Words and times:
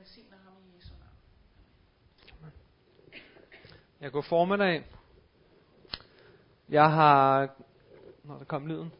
velsigner 0.00 0.36
ham 0.44 0.52
i 0.66 0.76
Jesu 0.76 0.92
navn. 1.00 2.52
Jeg 4.00 4.12
går 4.12 4.20
formiddag. 4.20 4.84
Jeg 6.68 6.92
har... 6.92 7.48
Når 8.24 8.38
der 8.38 8.44
kom 8.44 8.66
lyden. 8.66 8.92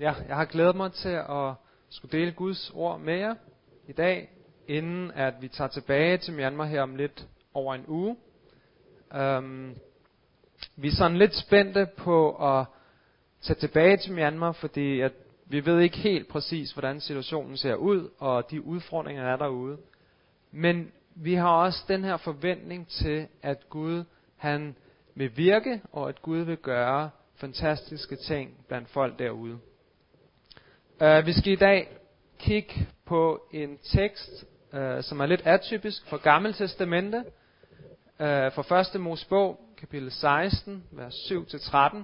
Ja, 0.00 0.14
jeg 0.28 0.36
har 0.36 0.44
glædet 0.44 0.76
mig 0.76 0.92
til 0.92 1.08
at 1.28 1.54
skulle 1.88 2.18
dele 2.18 2.32
Guds 2.32 2.70
ord 2.74 3.00
med 3.00 3.18
jer 3.18 3.34
i 3.88 3.92
dag, 3.92 4.30
inden 4.68 5.10
at 5.10 5.34
vi 5.40 5.48
tager 5.48 5.68
tilbage 5.68 6.18
til 6.18 6.34
Myanmar 6.34 6.64
her 6.64 6.82
om 6.82 6.96
lidt 6.96 7.26
over 7.54 7.74
en 7.74 7.84
uge. 7.88 8.16
Um, 9.18 9.76
vi 10.76 10.88
er 10.88 10.92
sådan 10.98 11.16
lidt 11.16 11.34
spændte 11.34 11.86
på 11.96 12.36
at 12.36 12.66
tage 13.42 13.58
tilbage 13.58 13.96
til 13.96 14.12
Myanmar, 14.12 14.52
fordi 14.52 15.00
at 15.00 15.12
vi 15.46 15.66
ved 15.66 15.80
ikke 15.80 15.96
helt 15.96 16.28
præcis, 16.28 16.72
hvordan 16.72 17.00
situationen 17.00 17.56
ser 17.56 17.74
ud, 17.74 18.10
og 18.18 18.50
de 18.50 18.62
udfordringer, 18.62 19.24
der 19.24 19.32
er 19.32 19.36
derude. 19.36 19.78
Men 20.56 20.92
vi 21.14 21.34
har 21.34 21.48
også 21.48 21.84
den 21.88 22.04
her 22.04 22.16
forventning 22.16 22.88
til, 22.88 23.28
at 23.42 23.68
Gud 23.68 24.04
han 24.36 24.76
vil 25.14 25.36
virke, 25.36 25.82
og 25.92 26.08
at 26.08 26.22
Gud 26.22 26.38
vil 26.38 26.56
gøre 26.56 27.10
fantastiske 27.36 28.16
ting 28.16 28.64
blandt 28.68 28.88
folk 28.88 29.18
derude. 29.18 29.58
Uh, 31.00 31.26
vi 31.26 31.32
skal 31.32 31.52
i 31.52 31.56
dag 31.56 31.88
kigge 32.38 32.88
på 33.06 33.48
en 33.52 33.78
tekst, 33.78 34.44
uh, 34.72 34.78
som 35.00 35.20
er 35.20 35.26
lidt 35.26 35.42
atypisk 35.44 36.06
for 36.06 36.16
Gamle 36.16 36.52
Testamente, 36.52 37.18
uh, 37.18 37.24
fra 38.52 38.80
1. 38.94 39.00
Mosebog, 39.00 39.60
kapitel 39.76 40.10
16, 40.10 40.84
vers 40.90 41.14
7-13, 41.14 41.96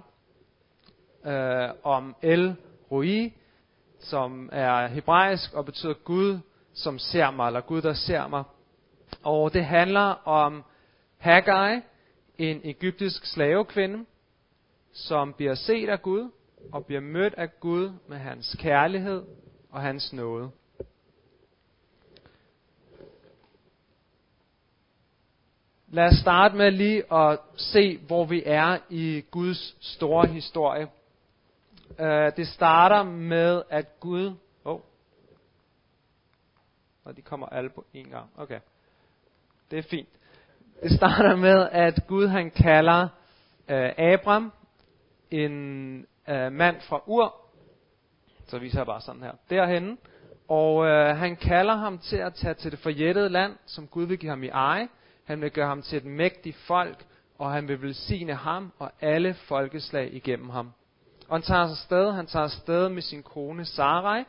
uh, 1.28 1.70
om 1.82 2.16
El 2.22 2.56
Roi, 2.92 3.32
som 3.98 4.48
er 4.52 4.86
hebraisk 4.86 5.54
og 5.54 5.64
betyder 5.64 5.94
Gud, 5.94 6.38
som 6.74 6.98
ser 6.98 7.30
mig, 7.30 7.46
eller 7.46 7.60
Gud, 7.60 7.82
der 7.82 7.92
ser 7.92 8.26
mig. 8.26 8.44
Og 9.22 9.52
det 9.52 9.64
handler 9.64 10.28
om 10.28 10.64
Haggai, 11.18 11.80
en 12.38 12.60
egyptisk 12.64 13.26
slavekvinde, 13.26 14.04
som 14.92 15.32
bliver 15.32 15.54
set 15.54 15.88
af 15.88 16.02
Gud, 16.02 16.30
og 16.72 16.86
bliver 16.86 17.00
mødt 17.00 17.34
af 17.34 17.60
Gud 17.60 17.92
med 18.08 18.18
hans 18.18 18.56
kærlighed 18.58 19.22
og 19.70 19.80
hans 19.80 20.12
nåde. 20.12 20.50
Lad 25.92 26.06
os 26.06 26.16
starte 26.16 26.56
med 26.56 26.70
lige 26.70 27.12
at 27.14 27.38
se, 27.56 27.98
hvor 27.98 28.24
vi 28.24 28.42
er 28.46 28.78
i 28.90 29.24
Guds 29.30 29.76
store 29.80 30.26
historie. 30.26 30.88
Øh, 32.00 32.32
det 32.36 32.48
starter 32.48 33.02
med, 33.02 33.62
at 33.70 34.00
Gud... 34.00 34.34
Og 37.04 37.16
de 37.16 37.22
kommer 37.22 37.46
alle 37.46 37.70
på 37.70 37.84
en 37.94 38.08
gang. 38.10 38.30
Okay. 38.36 38.60
Det 39.70 39.78
er 39.78 39.82
fint. 39.82 40.08
Det 40.82 40.92
starter 40.92 41.36
med, 41.36 41.68
at 41.72 42.00
Gud 42.08 42.26
han 42.26 42.50
kalder 42.50 43.08
øh, 43.68 43.92
Abram, 43.98 44.52
en 45.30 45.52
øh, 46.28 46.52
mand 46.52 46.80
fra 46.80 47.02
Ur. 47.06 47.34
Så 48.46 48.58
viser 48.58 48.78
jeg 48.78 48.86
bare 48.86 49.00
sådan 49.00 49.22
her. 49.22 49.32
derhen, 49.50 49.98
Og 50.48 50.86
øh, 50.86 51.16
han 51.16 51.36
kalder 51.36 51.74
ham 51.74 51.98
til 51.98 52.16
at 52.16 52.34
tage 52.34 52.54
til 52.54 52.70
det 52.70 52.78
forjættede 52.78 53.28
land, 53.28 53.52
som 53.66 53.86
Gud 53.86 54.04
vil 54.04 54.18
give 54.18 54.30
ham 54.30 54.42
i 54.42 54.48
eje. 54.48 54.88
Han 55.24 55.40
vil 55.40 55.50
gøre 55.50 55.66
ham 55.68 55.82
til 55.82 55.98
et 55.98 56.04
mægtigt 56.04 56.56
folk, 56.56 57.04
og 57.38 57.52
han 57.52 57.68
vil 57.68 57.82
velsigne 57.82 58.34
ham 58.34 58.72
og 58.78 58.90
alle 59.00 59.34
folkeslag 59.34 60.14
igennem 60.14 60.50
ham. 60.50 60.72
Og 61.28 61.36
han 61.36 61.42
tager 61.42 61.60
afsted, 61.60 62.12
han 62.12 62.26
tager 62.26 62.44
afsted 62.44 62.88
med 62.88 63.02
sin 63.02 63.22
kone 63.22 63.64
Sarai, 63.64 64.24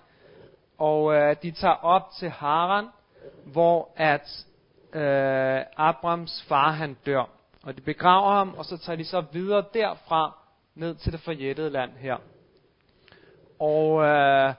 og 0.82 1.14
øh, 1.14 1.36
de 1.44 1.52
tager 1.52 1.74
op 1.74 2.12
til 2.20 2.30
Haran, 2.30 2.88
hvor 3.46 3.90
at 3.96 4.46
øh, 4.94 5.62
Abrams 5.78 6.46
far 6.48 6.72
han 6.72 6.98
dør. 7.06 7.30
Og 7.64 7.76
de 7.76 7.82
begraver 7.82 8.32
ham, 8.32 8.54
og 8.58 8.66
så 8.66 8.78
tager 8.78 8.98
de 8.98 9.06
så 9.06 9.24
videre 9.32 9.64
derfra 9.74 10.38
ned 10.75 10.96
til 10.96 11.12
det 11.12 11.19
forjættede 11.19 11.69
land 11.69 11.92
her. 11.92 12.18
Og 13.59 14.03
øh, 14.03 14.53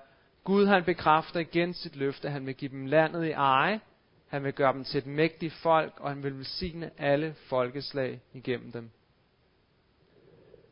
Gud 0.44 0.66
han 0.66 0.84
bekræfter 0.84 1.40
igen 1.40 1.74
sit 1.74 1.96
løfte, 1.96 2.30
han 2.30 2.46
vil 2.46 2.54
give 2.54 2.70
dem 2.70 2.86
landet 2.86 3.24
i 3.24 3.30
eje, 3.30 3.80
han 4.28 4.44
vil 4.44 4.52
gøre 4.52 4.72
dem 4.72 4.84
til 4.84 4.98
et 4.98 5.06
mægtigt 5.06 5.54
folk, 5.54 5.92
og 6.00 6.08
han 6.08 6.22
vil 6.22 6.38
velsigne 6.38 6.90
alle 6.98 7.34
folkeslag 7.48 8.20
igennem 8.32 8.72
dem. 8.72 8.90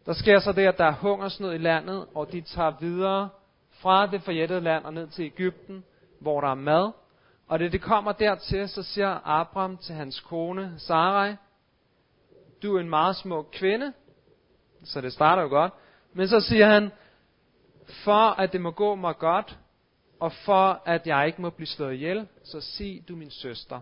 Der 0.07 0.13
sker 0.13 0.39
så 0.39 0.53
det, 0.53 0.67
at 0.67 0.79
der 0.79 0.85
er 0.85 0.95
hungersnød 0.95 1.55
i 1.55 1.59
landet, 1.59 2.07
og 2.15 2.33
de 2.33 2.41
tager 2.41 2.73
videre 2.81 3.29
fra 3.81 4.07
det 4.07 4.23
forjættede 4.23 4.61
land 4.61 4.85
og 4.85 4.95
ned 4.95 5.07
til 5.07 5.25
Ægypten, 5.25 5.85
hvor 6.21 6.41
der 6.41 6.49
er 6.49 6.55
mad. 6.55 6.93
Og 7.49 7.59
det 7.59 7.73
det 7.73 7.83
kommer 7.83 8.13
dertil, 8.13 8.69
så 8.69 8.83
siger 8.83 9.29
Abraham 9.29 9.77
til 9.77 9.95
hans 9.95 10.21
kone 10.21 10.75
Sarai, 10.79 11.35
du 12.63 12.77
er 12.77 12.81
en 12.81 12.91
meget 12.91 13.17
smuk 13.17 13.47
kvinde, 13.53 13.93
så 14.85 15.01
det 15.01 15.13
starter 15.13 15.43
jo 15.43 15.49
godt. 15.49 15.73
Men 16.13 16.29
så 16.29 16.41
siger 16.41 16.67
han, 16.67 16.91
for 18.05 18.41
at 18.41 18.53
det 18.53 18.61
må 18.61 18.71
gå 18.71 18.95
mig 18.95 19.17
godt, 19.19 19.59
og 20.21 20.33
for 20.33 20.83
at 20.87 21.07
jeg 21.07 21.27
ikke 21.27 21.43
må 21.43 21.51
blive 21.51 21.67
slået 21.67 21.95
ihjel, 21.95 22.29
så 22.45 22.61
sig 22.61 23.05
du 23.09 23.17
min 23.17 23.31
søster. 23.31 23.81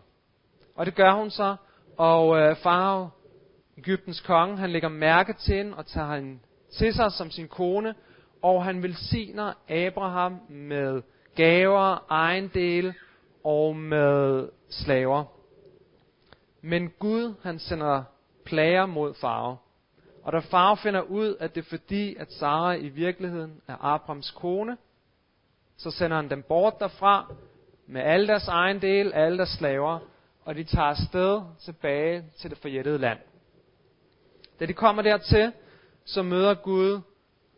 Og 0.76 0.86
det 0.86 0.94
gør 0.94 1.12
hun 1.12 1.30
så, 1.30 1.56
og 1.96 2.38
øh, 2.38 2.56
Farao 2.56 3.08
Ægyptens 3.78 4.20
konge, 4.20 4.56
han 4.56 4.70
lægger 4.70 4.88
mærke 4.88 5.32
til 5.32 5.56
hende 5.56 5.76
og 5.76 5.86
tager 5.86 6.14
hende 6.14 6.38
til 6.78 6.94
sig 6.94 7.12
som 7.12 7.30
sin 7.30 7.48
kone, 7.48 7.94
og 8.42 8.64
han 8.64 8.82
velsigner 8.82 9.52
Abraham 9.68 10.40
med 10.48 11.02
gaver, 11.34 12.06
ejendele 12.10 12.94
og 13.44 13.76
med 13.76 14.48
slaver. 14.68 15.24
Men 16.62 16.90
Gud, 16.98 17.34
han 17.42 17.58
sender 17.58 18.02
plager 18.44 18.86
mod 18.86 19.14
farve. 19.14 19.56
Og 20.22 20.32
da 20.32 20.38
far 20.38 20.74
finder 20.74 21.00
ud, 21.00 21.36
at 21.40 21.54
det 21.54 21.60
er 21.64 21.68
fordi, 21.68 22.16
at 22.16 22.32
Sara 22.32 22.72
i 22.72 22.88
virkeligheden 22.88 23.60
er 23.68 23.76
Abrahams 23.80 24.30
kone, 24.30 24.76
så 25.76 25.90
sender 25.90 26.16
han 26.16 26.30
dem 26.30 26.42
bort 26.42 26.74
derfra 26.80 27.32
med 27.86 28.00
alle 28.00 28.26
deres 28.26 28.48
ejendele, 28.48 29.14
alle 29.14 29.38
deres 29.38 29.48
slaver, 29.48 29.98
og 30.44 30.54
de 30.54 30.64
tager 30.64 30.86
afsted 30.86 31.42
tilbage 31.64 32.24
til 32.38 32.50
det 32.50 32.58
forjættede 32.58 32.98
land. 32.98 33.18
Da 34.60 34.66
de 34.66 34.72
kommer 34.72 35.02
dertil, 35.02 35.52
så 36.04 36.22
møder 36.22 36.54
Gud 36.54 37.00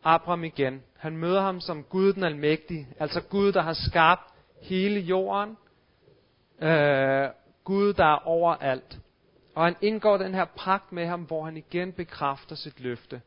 Abraham 0.05 0.45
igen. 0.45 0.83
Han 0.97 1.17
møder 1.17 1.41
ham 1.41 1.61
som 1.61 1.85
Gud 1.85 2.13
den 2.13 2.25
almægtige, 2.25 2.89
altså 2.99 3.23
Gud, 3.23 3.53
der 3.53 3.63
har 3.63 3.73
skabt 3.73 4.35
hele 4.63 5.01
jorden. 5.01 5.57
Øh, 6.61 7.29
Gud, 7.65 7.93
der 7.93 8.05
er 8.05 8.27
overalt. 8.27 8.99
Og 9.55 9.65
han 9.65 9.77
indgår 9.81 10.17
den 10.17 10.35
her 10.35 10.45
pagt 10.45 10.93
med 10.93 11.07
ham, 11.07 11.23
hvor 11.23 11.45
han 11.45 11.57
igen 11.57 11.93
bekræfter 11.93 12.57
sit 12.57 12.81
løfte. 12.81 13.21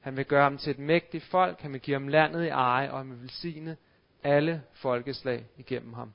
Han 0.00 0.16
vil 0.16 0.24
gøre 0.24 0.42
ham 0.42 0.58
til 0.58 0.70
et 0.70 0.78
mægtigt 0.78 1.24
folk, 1.24 1.60
han 1.60 1.72
vil 1.72 1.80
give 1.80 1.94
ham 1.94 2.08
landet 2.08 2.44
i 2.44 2.48
eje, 2.48 2.90
og 2.90 2.98
han 2.98 3.10
vil 3.10 3.20
velsigne 3.20 3.76
alle 4.24 4.62
folkeslag 4.72 5.44
igennem 5.56 5.92
ham. 5.92 6.12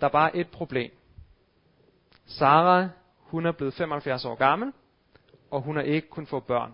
Der 0.00 0.06
er 0.06 0.10
bare 0.10 0.36
et 0.36 0.48
problem. 0.48 0.90
Sarah 2.26 2.88
hun 3.16 3.46
er 3.46 3.52
blevet 3.52 3.74
75 3.74 4.24
år 4.24 4.34
gammel, 4.34 4.72
og 5.50 5.60
hun 5.60 5.76
har 5.76 5.82
ikke 5.82 6.08
kun 6.08 6.26
få 6.26 6.40
børn. 6.40 6.72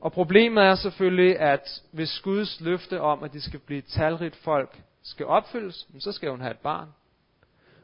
Og 0.00 0.12
problemet 0.12 0.64
er 0.64 0.74
selvfølgelig, 0.74 1.38
at 1.38 1.82
hvis 1.92 2.20
Guds 2.20 2.60
løfte 2.60 3.00
om, 3.00 3.22
at 3.22 3.32
de 3.32 3.40
skal 3.40 3.60
blive 3.60 3.80
talrigt 3.80 4.36
folk, 4.36 4.82
skal 5.02 5.26
opfyldes, 5.26 5.88
så 5.98 6.12
skal 6.12 6.30
hun 6.30 6.40
have 6.40 6.50
et 6.50 6.58
barn. 6.58 6.88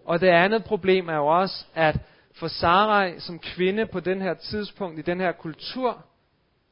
Og 0.05 0.21
det 0.21 0.27
andet 0.29 0.65
problem 0.65 1.09
er 1.09 1.17
jo 1.17 1.27
også, 1.27 1.67
at 1.75 1.97
for 2.33 2.49
Sarai 2.49 3.21
som 3.21 3.39
kvinde 3.39 3.87
på 3.87 4.01
den 4.01 4.23
her 4.23 4.35
tidspunkt, 4.35 4.99
i 4.99 5.03
den 5.03 5.21
her 5.21 5.33
kultur, 5.33 6.05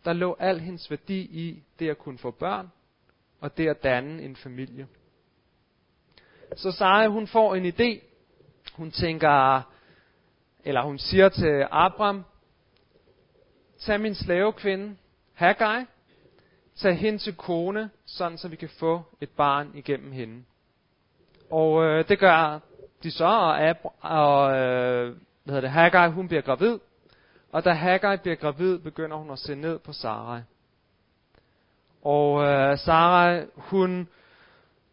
der 0.05 0.13
lå 0.13 0.37
al 0.41 0.61
hendes 0.61 0.91
værdi 0.91 1.19
i 1.21 1.63
det 1.79 1.91
at 1.91 1.99
kunne 1.99 2.19
få 2.19 2.31
børn, 2.31 2.71
og 3.41 3.57
det 3.57 3.69
at 3.69 3.83
danne 3.83 4.23
en 4.23 4.37
familie. 4.37 4.87
Så 6.57 6.73
Sarai, 6.73 7.09
hun 7.09 7.27
får 7.27 7.55
en 7.55 7.67
idé, 7.67 8.05
hun 8.77 8.91
tænker, 8.91 9.63
eller 10.65 10.83
hun 10.83 10.99
siger 10.99 11.29
til 11.29 11.67
Abraham, 11.71 12.25
tag 13.79 14.01
min 14.01 14.15
slavekvinde, 14.15 14.97
Haggai, 15.35 15.85
tag 16.77 16.99
hen 16.99 17.19
til 17.19 17.37
kone, 17.37 17.91
sådan 18.07 18.39
så 18.39 18.49
vi 18.49 18.57
kan 18.57 18.69
få 18.69 19.03
et 19.21 19.31
barn 19.31 19.71
igennem 19.75 20.13
hende. 20.13 20.45
Og 21.51 21.85
øh, 21.85 22.09
det 22.09 22.19
gør 22.19 22.61
de 23.03 23.11
så, 23.11 23.25
og, 23.25 23.71
Ab- 23.71 23.95
og 24.01 24.57
øh, 24.57 25.17
hvad 25.45 25.55
hedder 25.55 25.61
det, 25.61 25.71
Haggai, 25.71 26.11
hun 26.11 26.29
bliver 26.29 26.43
gravid. 26.43 26.79
Og 27.53 27.65
da 27.65 27.73
Haggai 27.73 28.17
bliver 28.17 28.37
gravid, 28.37 28.79
begynder 28.79 29.17
hun 29.17 29.31
at 29.31 29.39
se 29.39 29.55
ned 29.55 29.79
på 29.79 29.93
Sarai. 29.93 30.41
Og 32.05 32.45
øh, 32.45 32.79
Sarai, 32.79 33.45
hun 33.57 34.09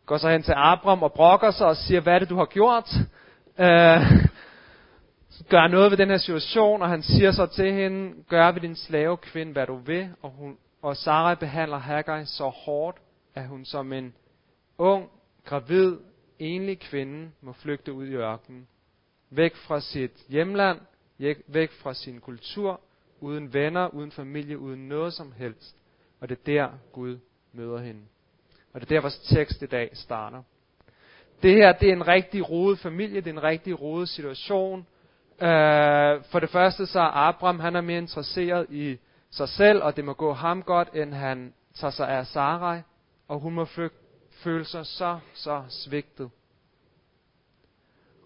går 0.06 0.18
så 0.18 0.30
hen 0.30 0.44
til 0.44 0.54
Abram 0.58 1.04
og 1.04 1.14
brokker 1.14 1.52
sig 1.52 1.68
og 1.68 1.78
siger, 1.78 2.02
hvad 2.02 2.14
er 2.14 2.20
det, 2.20 2.30
du 2.30 2.36
har 2.36 2.46
gjort? 2.46 2.90
Øh, 3.60 4.28
gør 5.50 5.68
noget 5.68 5.92
ved 5.92 5.98
den 5.98 6.10
her 6.10 6.18
situation, 6.18 6.82
og 6.82 6.90
han 6.90 7.04
siger 7.04 7.32
så 7.32 7.46
til 7.46 7.74
hende, 7.74 8.24
gør 8.30 8.52
ved 8.52 8.62
din 8.62 8.76
slave 8.76 9.18
kvinde, 9.18 9.52
hvad 9.52 9.68
du 9.68 9.76
vil. 9.76 10.10
Og, 10.22 10.30
hun, 10.30 10.58
og 10.82 10.98
Sarah 10.98 11.38
behandler 11.38 11.78
Haggai 11.78 12.26
så 12.26 12.48
hårdt, 12.48 12.98
at 13.36 13.48
hun 13.48 13.66
som 13.66 13.94
en 13.94 14.14
ung 14.78 15.10
gravid, 15.46 15.98
enlig 16.40 16.80
kvinde 16.80 17.32
må 17.42 17.54
flygte 17.54 17.94
ud 17.94 18.08
i 18.08 18.14
ørkenen. 18.14 18.68
Væk 19.30 19.56
fra 19.56 19.80
sit 19.80 20.26
hjemland, 20.30 20.80
væk 21.48 21.72
fra 21.72 21.94
sin 21.94 22.20
kultur, 22.20 22.82
uden 23.20 23.54
venner, 23.54 23.88
uden 23.88 24.12
familie, 24.12 24.58
uden 24.58 24.88
noget 24.88 25.14
som 25.14 25.34
helst. 25.38 25.76
Og 26.20 26.30
det 26.30 26.38
er 26.38 26.44
der, 26.46 26.70
Gud 26.92 27.18
møder 27.54 27.80
hende. 27.80 28.02
Og 28.74 28.82
det 28.82 28.92
er 28.92 28.96
der, 28.96 29.02
vores 29.02 29.20
tekst 29.20 29.62
i 29.62 29.66
dag 29.66 29.90
starter. 29.94 30.44
Det 31.44 31.54
her, 31.54 31.72
det 31.72 31.90
er 31.90 31.94
en 31.94 32.08
rigtig 32.08 32.50
rodet 32.50 32.80
familie, 32.80 33.22
det 33.22 33.28
er 33.28 33.34
en 33.34 33.44
rigtig 33.44 33.82
rodet 33.82 34.10
situation. 34.10 34.88
Øh, 35.42 36.24
for 36.32 36.40
det 36.40 36.50
første 36.50 36.86
så 36.86 37.00
er 37.00 37.28
Abraham, 37.28 37.60
han 37.60 37.76
er 37.76 37.82
mere 37.82 37.98
interesseret 37.98 38.66
i 38.70 38.98
sig 39.32 39.50
selv, 39.50 39.84
og 39.84 39.96
det 39.96 40.06
må 40.06 40.14
gå 40.14 40.34
ham 40.34 40.64
godt, 40.64 40.90
end 40.94 41.14
han 41.14 41.54
tager 41.76 41.92
sig 41.92 42.10
af 42.10 42.28
Sarai. 42.28 42.82
Og 43.28 43.40
hun 43.40 43.54
må 43.54 43.66
føle 44.44 44.66
sig 44.66 44.86
så, 44.86 45.20
så 45.34 45.64
svigtet. 45.70 46.30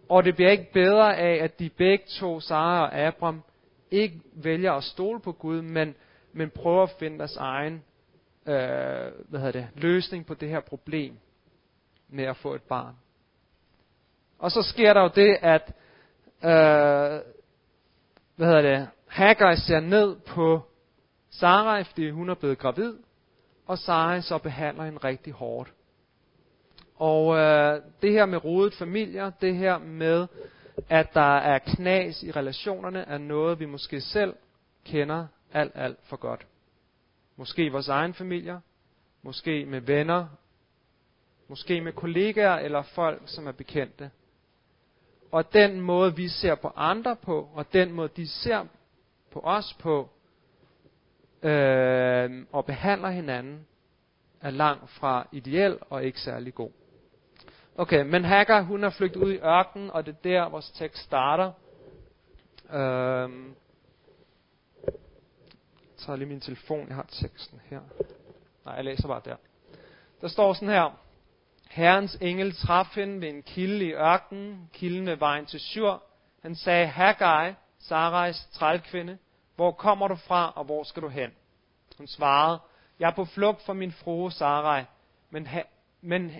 Og 0.10 0.24
det 0.24 0.36
bliver 0.36 0.52
ikke 0.52 0.72
bedre 0.74 1.18
af, 1.18 1.44
at 1.44 1.60
de 1.60 1.70
begge 1.70 2.06
to, 2.20 2.40
Sara 2.40 2.82
og 2.82 3.00
Abraham, 3.00 3.44
ikke 3.92 4.22
vælger 4.34 4.74
at 4.74 4.84
stole 4.84 5.20
på 5.20 5.32
Gud, 5.32 5.62
men, 5.62 5.96
men 6.34 6.50
prøver 6.50 6.84
at 6.84 6.96
finde 7.00 7.18
deres 7.18 7.36
egen 7.36 7.84
øh, 8.46 9.12
hvad 9.28 9.40
hedder 9.40 9.52
det, 9.52 9.68
løsning 9.76 10.26
på 10.26 10.34
det 10.34 10.50
her 10.50 10.60
problem 10.60 11.18
med 12.10 12.24
at 12.24 12.38
få 12.38 12.54
et 12.54 12.64
barn. 12.64 12.96
Og 14.40 14.52
så 14.52 14.62
sker 14.62 14.94
der 14.94 15.02
jo 15.02 15.10
det, 15.16 15.38
at 15.42 15.74
øh, 16.44 17.22
hvad 18.36 18.48
hedder 18.48 18.62
det, 18.62 18.88
Hagar 19.08 19.56
ser 19.56 19.80
ned 19.80 20.16
på 20.16 20.62
Sarai, 21.30 21.84
fordi 21.84 22.10
hun 22.10 22.30
er 22.30 22.36
blevet 22.36 22.58
gravid, 22.58 22.94
og 23.68 23.78
Sarai 23.78 24.22
så 24.22 24.38
behandler 24.38 24.84
hende 24.84 25.00
rigtig 25.04 25.34
hårdt. 25.34 25.74
Og 26.96 27.38
øh, 27.38 27.82
det 28.02 28.12
her 28.12 28.26
med 28.26 28.46
rodet 28.46 28.74
familier, 28.74 29.30
det 29.30 29.56
her 29.56 29.78
med, 29.78 30.28
at 30.90 31.14
der 31.14 31.38
er 31.38 31.60
knas 31.60 32.24
i 32.24 32.32
relationerne, 32.32 33.00
er 33.00 33.18
noget, 33.18 33.60
vi 33.60 33.66
måske 33.66 34.02
selv 34.02 34.36
kender 34.86 35.28
alt, 35.54 35.72
alt 35.76 36.00
for 36.04 36.18
godt. 36.18 36.48
Måske 37.38 37.66
i 37.66 37.70
vores 37.70 37.88
egen 37.88 38.14
familier, 38.14 38.60
måske 39.22 39.66
med 39.66 39.82
venner, 39.82 40.28
måske 41.48 41.82
med 41.82 41.94
kollegaer 41.94 42.56
eller 42.56 42.82
folk, 42.82 43.22
som 43.26 43.48
er 43.48 43.52
bekendte. 43.52 44.12
Og 45.32 45.54
den 45.54 45.82
måde, 45.82 46.16
vi 46.16 46.28
ser 46.28 46.56
på 46.56 46.72
andre 46.76 47.16
på, 47.16 47.50
og 47.54 47.74
den 47.74 47.92
måde, 47.92 48.10
de 48.16 48.28
ser 48.28 48.66
på 49.32 49.40
os 49.44 49.74
på, 49.74 50.10
øh, 51.44 52.46
og 52.52 52.66
behandler 52.66 53.10
hinanden, 53.10 53.68
er 54.42 54.50
langt 54.50 54.90
fra 54.90 55.28
ideel 55.32 55.78
og 55.90 56.04
ikke 56.04 56.20
særlig 56.20 56.56
god. 56.56 56.72
Okay, 57.78 58.06
men 58.06 58.26
Hagar, 58.26 58.62
hun 58.62 58.84
er 58.84 58.90
flygtet 58.90 59.24
ud 59.24 59.34
i 59.34 59.38
ørkenen, 59.38 59.92
og 59.92 60.06
det 60.06 60.12
er 60.12 60.22
der, 60.24 60.50
vores 60.50 60.72
tekst 60.72 61.04
starter. 61.04 61.52
Øhm, 62.74 63.56
jeg 64.86 64.94
tager 65.98 66.16
lige 66.16 66.28
min 66.28 66.40
telefon, 66.40 66.88
jeg 66.88 66.96
har 66.96 67.06
teksten 67.10 67.62
her. 67.66 67.80
Nej, 68.66 68.74
jeg 68.76 68.86
læser 68.86 69.08
bare 69.08 69.22
der. 69.26 69.36
Der 70.22 70.28
står 70.28 70.54
sådan 70.54 70.70
her. 70.70 71.00
Herrens 71.70 72.18
engel 72.22 72.56
traf 72.56 72.96
hende 72.96 73.22
ved 73.22 73.30
en 73.30 73.44
kilde 73.44 73.86
i 73.86 73.92
ørkenen, 73.92 74.70
kilden 74.74 75.08
ved 75.08 75.16
vejen 75.16 75.46
til 75.46 75.60
Syr. 75.60 75.98
Han 76.42 76.56
sagde, 76.56 76.88
Haggai, 76.88 77.54
Sarais 77.80 78.46
trælkvinde, 78.54 79.18
hvor 79.56 79.72
kommer 79.72 80.08
du 80.08 80.16
fra, 80.16 80.54
og 80.56 80.66
hvor 80.66 80.84
skal 80.84 81.02
du 81.02 81.08
hen? 81.08 81.32
Hun 81.98 82.08
svarede, 82.08 82.60
jeg 83.00 83.08
er 83.08 83.16
på 83.16 83.26
flugt 83.26 83.66
fra 83.66 83.74
min 83.74 83.92
frue 83.92 84.32
Sarai, 84.32 84.84
men, 85.30 85.48
ha- 85.48 85.62
men 86.02 86.32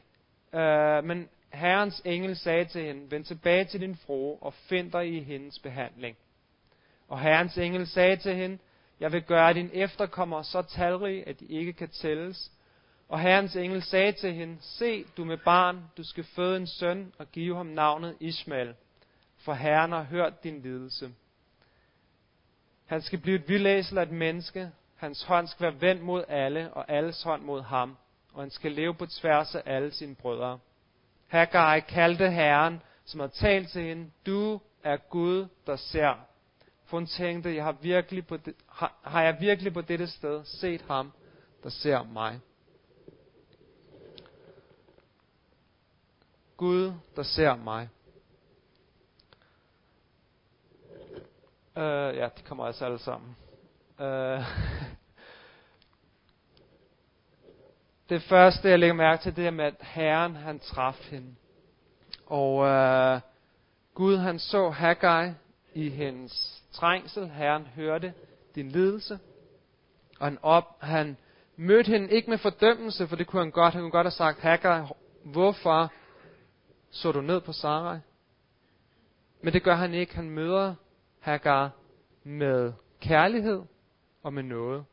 Øh, 0.56 1.04
men 1.04 1.30
Herrens 1.54 2.02
engel 2.06 2.36
sagde 2.36 2.66
til 2.66 2.86
hende, 2.86 3.12
vend 3.12 3.26
tilbage 3.26 3.66
til 3.66 3.82
din 3.82 3.96
frue 3.96 4.38
og 4.44 4.54
find 4.54 4.92
dig 4.92 5.14
i 5.14 5.24
hendes 5.24 5.60
behandling. 5.60 6.18
Og 7.08 7.20
Herrens 7.20 7.58
engel 7.58 7.88
sagde 7.88 8.18
til 8.18 8.36
hende, 8.36 8.58
jeg 9.00 9.12
vil 9.12 9.24
gøre 9.24 9.54
din 9.54 9.70
efterkommer 9.74 10.42
så 10.42 10.62
talrig, 10.62 11.28
at 11.28 11.40
de 11.40 11.46
ikke 11.46 11.74
kan 11.74 11.90
tælles. 11.90 12.52
Og 13.10 13.20
Herrens 13.20 13.56
engel 13.56 13.84
sagde 13.84 14.12
til 14.12 14.34
hende, 14.34 14.58
se, 14.62 15.04
du 15.18 15.26
med 15.26 15.38
barn, 15.38 15.84
du 15.98 16.04
skal 16.04 16.24
føde 16.24 16.58
en 16.58 16.68
søn 16.68 17.14
og 17.18 17.32
give 17.32 17.56
ham 17.56 17.66
navnet 17.66 18.16
Ismael, 18.20 18.76
for 19.38 19.54
Herren 19.54 19.92
har 19.92 20.04
hørt 20.04 20.44
din 20.44 20.62
lidelse. 20.62 21.12
Han 22.86 23.02
skal 23.02 23.20
blive 23.20 23.36
et 23.36 23.50
vildæsel 23.50 23.98
af 23.98 24.04
et 24.04 24.12
menneske, 24.12 24.72
hans 24.96 25.24
hånd 25.24 25.48
skal 25.48 25.64
være 25.64 25.82
vendt 25.82 26.04
mod 26.04 26.24
alle, 26.28 26.74
og 26.74 26.92
alles 26.92 27.24
hånd 27.24 27.44
mod 27.44 27.62
ham 27.62 27.98
og 28.36 28.42
han 28.42 28.50
skal 28.50 28.72
leve 28.72 28.94
på 28.94 29.06
tværs 29.06 29.56
af 29.56 29.62
alle 29.66 29.92
sine 29.92 30.16
brødre. 30.16 30.60
Haggai 31.28 31.80
kaldte 31.80 32.32
Herren, 32.32 32.82
som 33.06 33.20
har 33.20 33.28
talt 33.28 33.70
til 33.70 33.82
hende, 33.82 34.12
du 34.26 34.62
er 34.84 34.98
Gud, 34.98 35.48
der 35.68 35.76
ser. 35.76 36.14
For 36.86 36.98
hun 36.98 37.06
tænkte, 37.06 37.56
jeg 37.56 37.64
har, 37.64 37.76
virkelig 37.82 38.28
på 38.28 38.38
det, 38.38 38.54
har, 38.70 39.00
har 39.04 39.22
jeg 39.22 39.38
virkelig 39.40 39.74
på 39.74 39.82
dette 39.82 40.08
sted 40.08 40.44
set 40.44 40.82
ham, 40.82 41.12
der 41.64 41.70
ser 41.70 42.04
mig. 42.04 42.40
Gud, 46.66 46.94
der 47.16 47.24
ser 47.24 47.56
mig. 47.56 47.90
Uh, 51.76 52.18
ja, 52.18 52.30
de 52.38 52.42
kommer 52.48 52.66
altså 52.66 52.86
alle 52.86 53.00
sammen. 53.00 53.36
Uh, 54.00 54.06
Det 58.10 58.22
første, 58.22 58.70
jeg 58.70 58.80
lægger 58.80 58.96
mærke 58.96 59.24
til, 59.24 59.36
det 59.36 59.48
er 59.48 59.52
med, 59.52 59.66
at 59.66 59.76
Herren, 59.82 60.36
han 60.36 60.60
traf 60.60 61.10
hende. 61.10 61.36
Og 62.26 62.56
uh, 62.56 63.22
Gud, 63.94 64.18
han 64.18 64.40
så 64.40 64.70
Haggai 64.70 65.32
i 65.74 65.90
hendes 65.90 66.64
trængsel. 66.74 67.30
Herren 67.30 67.68
hørte 67.76 68.14
din 68.56 68.70
lidelse. 68.70 69.20
Og 70.20 70.28
han, 70.28 70.38
op, 70.42 70.82
han 70.82 71.18
mødte 71.56 71.92
hende 71.92 72.10
ikke 72.10 72.30
med 72.30 72.38
fordømmelse, 72.38 73.08
for 73.08 73.16
det 73.16 73.28
kunne 73.28 73.42
han 73.42 73.52
godt. 73.52 73.74
Han 73.74 73.82
kunne 73.82 73.92
godt 73.92 74.06
have 74.06 74.12
sagt, 74.12 74.40
Haggai, 74.40 74.82
hvorfor 75.24 75.92
så 76.96 77.12
du 77.12 77.22
ned 77.22 77.42
på 77.42 77.54
Sarai? 77.54 78.00
Men 79.42 79.54
det 79.54 79.64
gør 79.64 79.76
han 79.76 79.94
ikke. 79.94 80.16
Han 80.16 80.30
møder 80.30 80.76
Hagar 81.20 81.72
med 82.24 82.74
kærlighed 83.02 83.62
og 84.24 84.34
med 84.34 84.44
noget. 84.44 84.86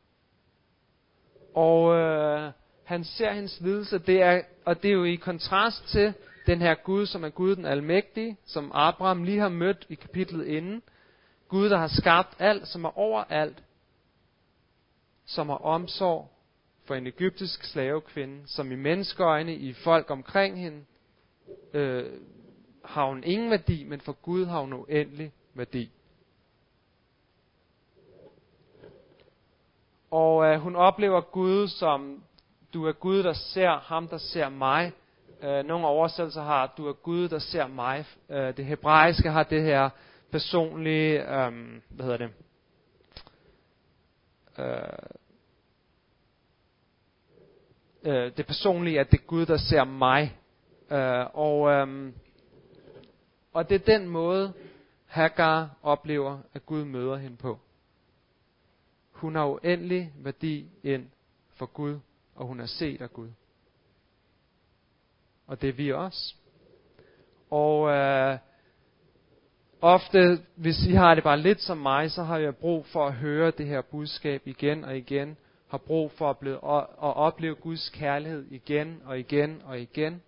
Og 1.55 1.95
øh, 1.95 2.53
han 2.85 3.05
ser 3.05 3.33
hendes 3.33 3.61
lidelse, 3.61 3.99
det 3.99 4.23
er, 4.23 4.43
og 4.65 4.83
det 4.83 4.89
er 4.89 4.93
jo 4.93 5.05
i 5.05 5.15
kontrast 5.15 5.89
til 5.89 6.15
den 6.47 6.61
her 6.61 6.75
Gud, 6.75 7.07
som 7.07 7.25
er 7.25 7.29
Gud 7.29 7.57
den 7.57 7.65
almægtige, 7.65 8.37
som 8.45 8.71
Abraham 8.75 9.25
lige 9.25 9.39
har 9.39 9.49
mødt 9.49 9.87
i 9.89 9.95
kapitlet 9.95 10.47
inden. 10.47 10.83
Gud, 11.49 11.71
der 11.71 11.79
har 11.79 11.89
skabt 11.89 12.37
alt, 12.39 12.69
som 12.69 12.85
er 12.85 12.99
over 12.99 13.25
alt, 13.25 13.63
som 15.27 15.49
har 15.49 15.57
omsorg 15.57 16.31
for 16.85 16.95
en 16.95 17.07
egyptisk 17.07 17.65
slavekvinde, 17.65 18.43
som 18.47 18.73
i 18.73 18.77
menneskeøjne, 18.77 19.55
i 19.55 19.73
folk 19.73 20.11
omkring 20.11 20.59
hende, 20.59 20.85
øh, 21.73 22.21
har 22.85 23.07
hun 23.07 23.25
ingen 23.25 23.51
værdi, 23.51 23.85
men 23.85 24.01
for 24.01 24.13
Gud 24.13 24.47
har 24.47 24.61
hun 24.61 24.73
uendelig 24.73 25.33
værdi. 25.55 25.91
Og 30.11 30.45
øh, 30.45 30.61
hun 30.61 30.77
oplever 30.77 31.21
Gud 31.21 31.69
som 31.69 32.23
du 32.75 32.87
er 32.87 32.93
Gud, 32.93 33.23
der 33.23 33.33
ser 33.33 33.71
ham, 33.71 34.09
der 34.09 34.19
ser 34.19 34.49
mig. 34.49 34.93
Øh, 35.43 35.65
nogle 35.65 35.87
oversættelser 35.87 36.43
har, 36.43 36.75
du 36.77 36.89
er 36.89 36.93
Gud, 36.93 37.29
der 37.29 37.39
ser 37.39 37.67
mig. 37.67 38.05
Øh, 38.29 38.57
det 38.57 38.65
hebraiske 38.65 39.31
har 39.31 39.43
det 39.43 39.63
her 39.63 39.91
personlige, 40.31 41.21
øh, 41.21 41.53
hvad 41.89 42.07
hedder 42.07 42.17
det? 42.17 42.31
Øh, 44.59 45.13
øh, 48.05 48.37
det 48.37 48.47
personlige, 48.47 49.01
at 49.01 49.11
det 49.11 49.21
er 49.21 49.27
Gud, 49.27 49.47
der 49.47 49.57
ser 49.57 49.85
mig. 49.85 50.37
Øh, 50.93 51.27
og, 51.33 51.71
øh, 51.71 52.13
og 53.53 53.69
det 53.69 53.75
er 53.75 53.99
den 53.99 54.09
måde, 54.09 54.53
Hagar 55.07 55.71
oplever, 55.83 56.39
at 56.55 56.67
Gud 56.67 56.85
møder 56.85 57.17
hende 57.17 57.37
på. 57.37 57.59
Hun 59.11 59.35
har 59.35 59.47
uendelig 59.47 60.13
værdi 60.17 60.67
ind 60.83 61.07
for 61.55 61.67
Gud 61.67 61.99
og 62.35 62.47
hun 62.47 62.61
er 62.61 62.67
set 62.67 63.03
af 63.03 63.13
Gud. 63.13 63.29
Og 65.47 65.61
det 65.61 65.69
er 65.69 65.73
vi 65.73 65.93
også. 65.93 66.35
Og 67.51 67.91
øh, 67.91 68.39
ofte, 69.81 70.39
hvis 70.57 70.87
I 70.87 70.93
har 70.93 71.15
det 71.15 71.25
bare 71.25 71.41
lidt 71.41 71.61
som 71.61 71.79
mig, 71.79 72.11
så 72.11 72.23
har 72.23 72.39
jeg 72.39 72.57
brug 72.57 72.87
for 72.87 73.07
at 73.07 73.15
høre 73.15 73.51
det 73.51 73.67
her 73.67 73.83
budskab 73.83 74.47
igen 74.47 74.85
og 74.85 74.97
igen. 74.97 75.37
Har 75.69 75.79
brug 75.79 76.13
for 76.13 76.31
at, 76.31 76.39
blive, 76.39 76.55
at, 76.55 76.87
opleve 76.99 77.55
Guds 77.55 77.91
kærlighed 77.91 78.47
igen 78.51 79.03
og 79.05 79.19
igen 79.19 79.63
og 79.65 79.81
igen. 79.81 80.23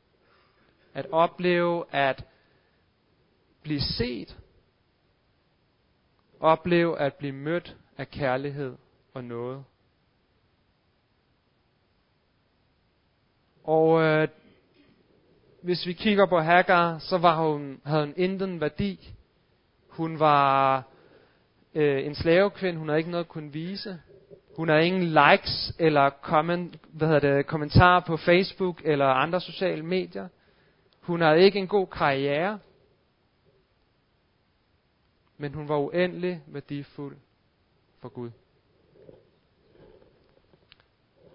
At 0.95 1.07
opleve 1.13 1.85
at 1.91 2.25
blive 3.63 3.81
set. 3.81 4.37
Opleve 6.41 6.99
at 6.99 7.15
blive 7.15 7.33
mødt 7.33 7.77
af 7.99 8.11
kærlighed 8.11 8.77
og 9.15 9.25
noget. 9.25 9.65
Og 13.65 14.03
øh, 14.03 14.29
hvis 15.63 15.87
vi 15.87 15.93
kigger 15.93 16.27
på 16.27 16.39
Hagar, 16.39 16.99
så 16.99 17.19
var 17.19 17.43
hun, 17.43 17.81
havde 17.85 18.05
hun 18.05 18.15
intet 18.17 18.61
værdi. 18.61 19.15
Hun 19.89 20.19
var 20.19 20.83
øh, 21.75 22.07
en 22.07 22.15
slavekvinde, 22.15 22.79
hun 22.79 22.89
havde 22.89 22.99
ikke 22.99 23.11
noget 23.11 23.25
at 23.25 23.29
kunne 23.29 23.53
vise. 23.53 24.01
Hun 24.57 24.69
havde 24.69 24.87
ingen 24.87 25.03
likes 25.05 25.73
eller 25.79 26.11
comment, 26.23 26.77
hvad 26.93 27.09
hedder 27.09 27.37
det, 27.37 27.47
kommentarer 27.47 28.01
på 28.01 28.17
Facebook 28.17 28.81
eller 28.85 29.07
andre 29.07 29.41
sociale 29.41 29.83
medier. 29.83 30.29
Hun 31.05 31.21
havde 31.21 31.41
ikke 31.41 31.59
en 31.59 31.69
god 31.69 31.87
karriere. 31.87 32.59
Men 35.39 35.55
hun 35.55 35.69
var 35.69 35.77
uendelig 35.77 36.43
værdifuld 36.47 37.17
for 38.01 38.09
Gud. 38.09 38.31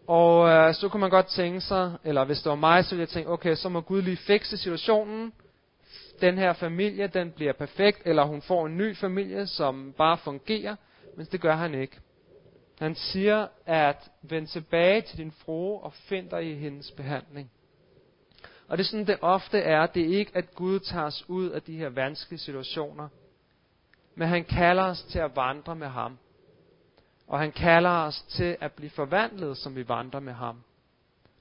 Og 0.07 0.49
øh, 0.49 0.73
så 0.73 0.89
kunne 0.89 1.01
man 1.01 1.09
godt 1.09 1.27
tænke 1.27 1.61
sig, 1.61 1.97
eller 2.03 2.25
hvis 2.25 2.41
det 2.41 2.49
var 2.49 2.55
mig, 2.55 2.85
så 2.85 2.89
ville 2.95 3.01
jeg 3.01 3.09
tænke, 3.09 3.29
okay, 3.29 3.55
så 3.55 3.69
må 3.69 3.81
Gud 3.81 4.01
lige 4.01 4.17
fikse 4.17 4.57
situationen. 4.57 5.33
Den 6.21 6.37
her 6.37 6.53
familie, 6.53 7.07
den 7.07 7.31
bliver 7.31 7.53
perfekt, 7.53 8.01
eller 8.05 8.23
hun 8.23 8.41
får 8.41 8.65
en 8.65 8.77
ny 8.77 8.95
familie, 8.95 9.47
som 9.47 9.93
bare 9.97 10.17
fungerer. 10.17 10.75
Men 11.17 11.25
det 11.25 11.41
gør 11.41 11.55
han 11.55 11.73
ikke. 11.73 11.99
Han 12.79 12.95
siger, 12.95 13.47
at 13.65 14.11
vend 14.21 14.47
tilbage 14.47 15.01
til 15.01 15.17
din 15.17 15.31
frue 15.31 15.79
og 15.79 15.93
find 15.93 16.29
dig 16.29 16.51
i 16.51 16.55
hendes 16.55 16.91
behandling. 16.91 17.51
Og 18.69 18.77
det 18.77 18.83
er 18.83 18.87
sådan, 18.87 19.07
det 19.07 19.17
ofte 19.21 19.59
er. 19.59 19.85
Det 19.85 20.03
er 20.03 20.17
ikke, 20.17 20.31
at 20.35 20.55
Gud 20.55 20.79
tager 20.79 21.05
os 21.05 21.25
ud 21.27 21.49
af 21.49 21.61
de 21.61 21.77
her 21.77 21.89
vanskelige 21.89 22.39
situationer. 22.39 23.07
Men 24.15 24.27
han 24.27 24.43
kalder 24.43 24.83
os 24.83 25.03
til 25.03 25.19
at 25.19 25.35
vandre 25.35 25.75
med 25.75 25.87
ham. 25.87 26.17
Og 27.27 27.39
han 27.39 27.51
kalder 27.51 27.89
os 27.89 28.21
til 28.21 28.57
at 28.61 28.71
blive 28.71 28.89
forvandlet, 28.89 29.57
som 29.57 29.75
vi 29.75 29.87
vandrer 29.87 30.19
med 30.19 30.33
ham. 30.33 30.63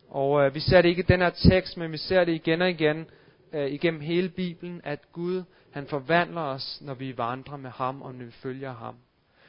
Og 0.09 0.47
øh, 0.47 0.55
vi 0.55 0.61
ser 0.61 0.83
det 0.83 0.89
ikke 0.89 1.03
i 1.03 1.07
den 1.09 1.21
her 1.21 1.31
tekst, 1.31 1.77
men 1.77 1.93
vi 1.93 1.97
ser 1.97 2.25
det 2.25 2.33
igen 2.33 2.63
og 2.63 2.71
igen 2.71 3.07
øh, 3.53 3.67
igennem 3.67 4.01
hele 4.01 4.29
Bibelen, 4.29 4.81
at 4.85 5.13
Gud 5.13 5.43
han 5.71 5.87
forvandler 5.87 6.41
os, 6.41 6.79
når 6.81 6.95
vi 6.95 7.19
vandrer 7.19 7.57
med 7.57 7.71
ham 7.71 8.03
og 8.03 8.15
når 8.15 8.25
vi 8.25 8.31
følger 8.31 8.75
ham. 8.75 8.97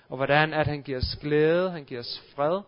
Og 0.10 0.18
hvordan 0.18 0.54
at 0.54 0.68
han 0.68 0.82
giver 0.82 0.98
os 0.98 1.18
glæde, 1.22 1.72
han 1.72 1.84
giver 1.84 2.00
os 2.00 2.24
fred, 2.36 2.62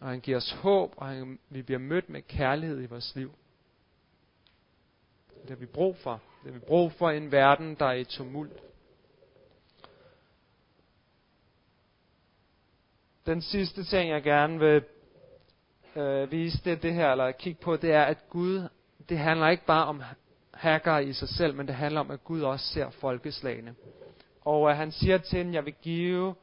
og 0.00 0.08
han 0.08 0.20
giver 0.20 0.36
os 0.36 0.52
håb, 0.52 0.94
og 0.96 1.06
han, 1.06 1.38
vi 1.50 1.62
bliver 1.62 1.78
mødt 1.78 2.08
med 2.08 2.22
kærlighed 2.22 2.82
i 2.82 2.86
vores 2.86 3.16
liv. 3.16 3.32
Det 5.42 5.50
har 5.50 5.56
vi 5.56 5.66
brug 5.66 5.96
for. 5.96 6.20
Det 6.44 6.52
har 6.52 6.58
vi 6.58 6.66
brug 6.66 6.92
for 6.92 7.10
i 7.10 7.16
en 7.16 7.32
verden, 7.32 7.74
der 7.74 7.86
er 7.86 7.92
i 7.92 8.04
tumult. 8.04 8.62
Den 13.26 13.42
sidste 13.42 13.84
ting, 13.84 14.10
jeg 14.10 14.22
gerne 14.22 14.58
vil 14.58 14.84
øh, 15.96 16.30
vise 16.30 16.64
det, 16.64 16.82
det 16.82 16.94
her, 16.94 17.12
eller 17.12 17.32
kigge 17.32 17.60
på, 17.62 17.76
det 17.76 17.92
er, 17.92 18.02
at 18.02 18.28
Gud, 18.30 18.68
det 19.08 19.18
handler 19.18 19.48
ikke 19.48 19.66
bare 19.66 19.86
om 19.86 20.02
Hagar 20.54 20.98
i 20.98 21.12
sig 21.12 21.28
selv, 21.28 21.54
men 21.54 21.66
det 21.66 21.74
handler 21.74 22.00
om, 22.00 22.10
at 22.10 22.24
Gud 22.24 22.42
også 22.42 22.66
ser 22.66 22.90
folkeslagene. 22.90 23.74
Og 24.40 24.70
øh, 24.70 24.76
han 24.76 24.92
siger 24.92 25.18
til 25.18 25.38
hende, 25.38 25.54
jeg 25.54 25.64
vil 25.64 25.74
give, 25.82 26.34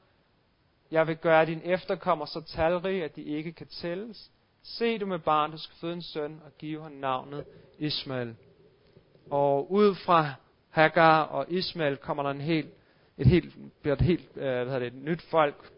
jeg 0.91 1.07
vil 1.07 1.17
gøre 1.17 1.45
din 1.45 1.61
efterkommer 1.63 2.25
så 2.25 2.41
talrig, 2.41 3.03
at 3.03 3.15
de 3.15 3.21
ikke 3.21 3.51
kan 3.51 3.67
tælles. 3.67 4.31
Se 4.63 4.97
du 4.97 5.05
med 5.05 5.19
barn, 5.19 5.51
du 5.51 5.57
skal 5.57 5.75
føde 5.81 5.93
en 5.93 6.01
søn, 6.01 6.41
og 6.45 6.51
give 6.57 6.81
ham 6.81 6.91
navnet 6.91 7.45
Ismael. 7.79 8.35
Og 9.31 9.71
ud 9.71 9.95
fra 9.95 10.33
Hagar 10.69 11.21
og 11.21 11.45
Ismael 11.49 11.97
kommer 11.97 12.23
der 12.23 12.29
en 12.29 12.41
helt, 12.41 12.69
et 13.17 13.27
helt, 13.27 13.53
bliver 13.81 13.95
et 13.95 14.01
helt, 14.01 14.29
øh, 14.35 14.41
hvad 14.43 14.65
hedder 14.65 14.79
det, 14.79 14.87
et 14.87 15.03
nyt 15.03 15.21
folk, 15.21 15.71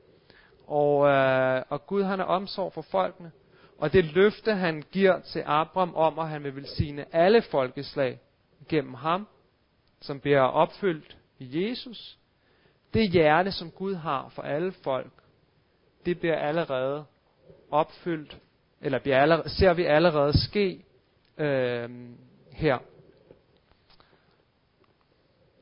og, 0.67 1.07
øh, 1.07 1.63
og 1.69 1.88
Gud 1.88 2.03
han 2.03 2.19
er 2.19 2.24
omsorg 2.24 2.74
for 2.74 2.81
folkene. 2.81 3.31
Og 3.77 3.93
det 3.93 4.05
løfte 4.05 4.53
han 4.53 4.83
giver 4.91 5.19
til 5.19 5.43
Abraham 5.45 5.95
om, 5.95 6.19
at 6.19 6.29
han 6.29 6.43
vil 6.43 6.55
velsigne 6.55 7.15
alle 7.15 7.41
folkeslag 7.41 8.19
gennem 8.69 8.93
ham, 8.93 9.27
som 10.01 10.19
bliver 10.19 10.41
opfyldt 10.41 11.17
i 11.39 11.69
Jesus. 11.69 12.17
Det 12.93 13.12
hjerte, 13.12 13.51
som 13.51 13.72
Gud 13.72 13.95
har 13.95 14.29
for 14.29 14.41
alle 14.41 14.72
folk, 14.72 15.13
det 16.05 16.19
bliver 16.19 16.36
allerede 16.36 17.05
opfyldt, 17.72 18.38
eller 18.81 19.00
bliver 19.00 19.17
allerede, 19.22 19.50
ser 19.50 19.74
vi 19.74 19.83
allerede 19.83 20.43
ske 20.43 20.86
øh, 21.38 21.89
her. 22.51 22.77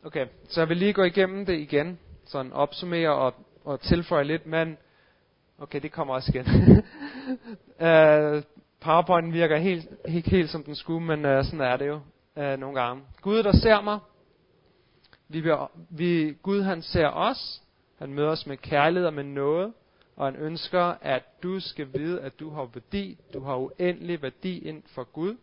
Okay, 0.04 0.28
så 0.50 0.62
jeg 0.62 0.70
vil 0.70 0.78
lige 0.78 0.94
gå 0.94 1.04
igennem 1.04 1.46
det 1.46 1.60
igen, 1.60 2.00
sådan 2.26 2.54
opsummere 2.54 3.10
og, 3.10 3.34
og 3.66 3.80
tilføje 3.80 4.24
lidt, 4.24 4.46
men 4.46 4.78
Okay, 5.62 5.82
det 5.82 5.92
kommer 5.92 6.14
også 6.14 6.32
igen. 6.34 6.46
uh, 7.80 8.44
PowerPoint 8.86 9.34
virker 9.34 9.58
helt, 9.58 9.90
ikke 10.08 10.30
helt 10.30 10.50
som 10.50 10.64
den 10.64 10.76
skulle, 10.76 11.06
men 11.06 11.26
uh, 11.26 11.46
sådan 11.46 11.62
er 11.62 11.78
det 11.78 11.88
jo 11.88 12.00
uh, 12.36 12.60
nogle 12.60 12.82
gange. 12.82 13.04
Gud, 13.22 13.44
der 13.44 13.52
ser 13.52 13.82
mig. 13.82 14.00
Vi, 15.28 15.42
bliver, 15.42 15.72
vi, 15.90 16.38
Gud, 16.42 16.62
han 16.62 16.82
ser 16.82 17.08
os. 17.08 17.62
Han 18.00 18.14
møder 18.14 18.30
os 18.30 18.46
med 18.46 18.58
kærlighed 18.58 19.08
og 19.08 19.14
med 19.14 19.24
noget. 19.24 19.74
Og 20.16 20.26
han 20.26 20.36
ønsker, 20.36 20.96
at 21.02 21.24
du 21.44 21.60
skal 21.60 21.94
vide, 21.94 22.22
at 22.22 22.40
du 22.40 22.50
har 22.50 22.70
værdi. 22.74 23.18
Du 23.34 23.44
har 23.44 23.56
uendelig 23.56 24.22
værdi 24.22 24.60
ind 24.60 24.84
for 24.86 25.04
Gud. 25.04 25.38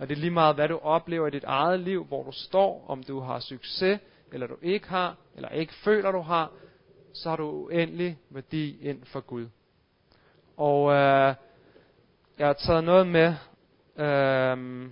Og 0.00 0.08
det 0.08 0.16
er 0.16 0.20
lige 0.20 0.30
meget, 0.30 0.54
hvad 0.54 0.68
du 0.68 0.78
oplever 0.82 1.26
i 1.26 1.30
dit 1.30 1.44
eget 1.44 1.80
liv, 1.80 2.04
hvor 2.04 2.22
du 2.22 2.32
står, 2.32 2.84
om 2.88 3.02
du 3.02 3.20
har 3.20 3.40
succes, 3.40 4.00
eller 4.32 4.46
du 4.46 4.56
ikke 4.62 4.88
har, 4.88 5.16
eller 5.36 5.48
ikke 5.48 5.74
føler, 5.74 6.12
du 6.12 6.20
har, 6.20 6.50
så 7.12 7.28
har 7.28 7.36
du 7.36 7.50
uendelig 7.50 8.18
værdi 8.30 8.88
ind 8.88 9.04
for 9.04 9.20
Gud. 9.20 9.48
Og 10.56 10.92
øh, 10.92 11.34
jeg 12.38 12.46
har 12.46 12.52
taget 12.52 12.84
noget 12.84 13.06
med. 13.06 13.34
Øh, 13.96 14.90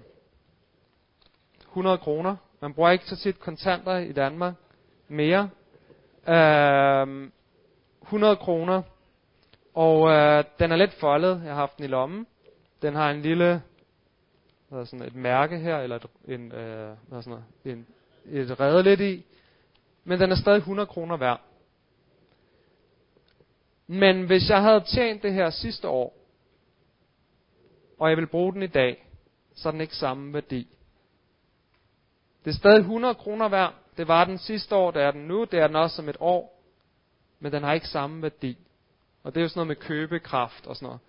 100 1.68 1.98
kroner. 1.98 2.36
Man 2.60 2.74
bruger 2.74 2.90
ikke 2.90 3.06
så 3.06 3.16
tit 3.16 3.40
kontanter 3.40 3.96
i 3.96 4.12
Danmark 4.12 4.54
mere. 5.08 5.50
Øh, 6.28 7.30
100 8.02 8.36
kroner. 8.36 8.82
Og 9.74 10.10
øh, 10.10 10.44
den 10.58 10.72
er 10.72 10.76
lidt 10.76 10.94
foldet. 11.00 11.40
Jeg 11.44 11.52
har 11.52 11.60
haft 11.60 11.76
den 11.76 11.84
i 11.84 11.88
lommen. 11.88 12.26
Den 12.82 12.94
har 12.94 13.10
en 13.10 13.22
lille 13.22 13.62
hvad 14.68 14.86
sådan 14.86 15.06
et 15.06 15.14
mærke 15.14 15.58
her, 15.58 15.78
eller 15.78 15.96
et, 15.96 16.06
en, 16.34 16.52
øh, 16.52 16.96
hvad 17.08 17.22
sådan 17.22 17.30
noget, 17.64 17.78
en, 17.78 17.86
et 18.26 18.60
redde 18.60 18.82
lidt 18.82 19.00
i. 19.00 19.24
Men 20.04 20.20
den 20.20 20.30
er 20.30 20.36
stadig 20.36 20.58
100 20.58 20.86
kroner 20.86 21.16
værd. 21.16 21.40
Men 23.86 24.26
hvis 24.26 24.50
jeg 24.50 24.62
havde 24.62 24.80
tjent 24.80 25.22
det 25.22 25.32
her 25.32 25.50
sidste 25.50 25.88
år, 25.88 26.14
og 27.98 28.08
jeg 28.08 28.16
vil 28.16 28.26
bruge 28.26 28.52
den 28.52 28.62
i 28.62 28.66
dag, 28.66 29.04
så 29.54 29.68
er 29.68 29.70
den 29.70 29.80
ikke 29.80 29.96
samme 29.96 30.34
værdi. 30.34 30.68
Det 32.44 32.50
er 32.50 32.54
stadig 32.54 32.78
100 32.78 33.14
kroner 33.14 33.48
værd. 33.48 33.74
Det 33.96 34.08
var 34.08 34.24
den 34.24 34.38
sidste 34.38 34.76
år, 34.76 34.90
det 34.90 35.02
er 35.02 35.10
den 35.10 35.28
nu, 35.28 35.44
det 35.44 35.60
er 35.60 35.66
den 35.66 35.76
også 35.76 36.02
om 36.02 36.08
et 36.08 36.16
år. 36.20 36.62
Men 37.40 37.52
den 37.52 37.62
har 37.62 37.72
ikke 37.72 37.88
samme 37.88 38.22
værdi. 38.22 38.58
Og 39.22 39.34
det 39.34 39.40
er 39.40 39.42
jo 39.42 39.48
sådan 39.48 39.58
noget 39.58 39.68
med 39.68 39.76
købekraft 39.76 40.66
og 40.66 40.76
sådan 40.76 40.86
noget. 40.86 41.00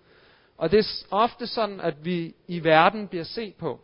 Og 0.60 0.70
det 0.70 0.78
er 0.78 1.06
ofte 1.10 1.46
sådan, 1.46 1.80
at 1.80 2.04
vi 2.04 2.34
i 2.46 2.64
verden 2.64 3.08
bliver 3.08 3.24
set 3.24 3.54
på. 3.54 3.80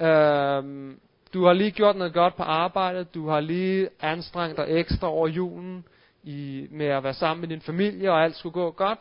Øhm, 0.00 1.00
du 1.34 1.44
har 1.44 1.52
lige 1.52 1.70
gjort 1.70 1.96
noget 1.96 2.12
godt 2.12 2.36
på 2.36 2.42
arbejdet, 2.42 3.14
du 3.14 3.28
har 3.28 3.40
lige 3.40 3.88
anstrengt 4.00 4.56
dig 4.56 4.66
ekstra 4.68 5.08
over 5.08 5.28
julen, 5.28 5.84
i, 6.22 6.66
med 6.70 6.86
at 6.86 7.02
være 7.02 7.14
sammen 7.14 7.40
med 7.40 7.48
din 7.48 7.60
familie, 7.60 8.12
og 8.12 8.24
alt 8.24 8.36
skulle 8.36 8.52
gå 8.52 8.70
godt, 8.70 8.98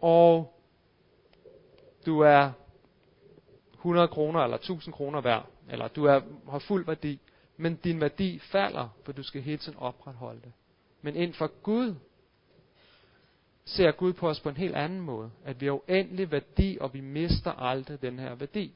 og 0.00 0.54
du 2.06 2.20
er 2.20 2.50
100 3.74 4.08
kroner 4.08 4.40
eller 4.40 4.56
1000 4.56 4.94
kroner 4.94 5.20
værd, 5.20 5.46
eller 5.70 5.88
du 5.88 6.04
er, 6.04 6.20
har 6.50 6.58
fuld 6.58 6.86
værdi, 6.86 7.20
men 7.56 7.76
din 7.76 8.00
værdi 8.00 8.38
falder, 8.38 8.88
for 9.04 9.12
du 9.12 9.22
skal 9.22 9.42
hele 9.42 9.58
tiden 9.58 9.78
opretholde 9.78 10.40
det. 10.40 10.52
Men 11.02 11.16
ind 11.16 11.34
for 11.34 11.46
Gud 11.62 11.94
ser 13.64 13.90
Gud 13.90 14.12
på 14.12 14.28
os 14.28 14.40
på 14.40 14.48
en 14.48 14.56
helt 14.56 14.76
anden 14.76 15.00
måde. 15.00 15.30
At 15.44 15.60
vi 15.60 15.66
har 15.66 15.72
uendelig 15.72 16.30
værdi, 16.30 16.78
og 16.80 16.94
vi 16.94 17.00
mister 17.00 17.52
aldrig 17.52 18.02
den 18.02 18.18
her 18.18 18.34
værdi. 18.34 18.72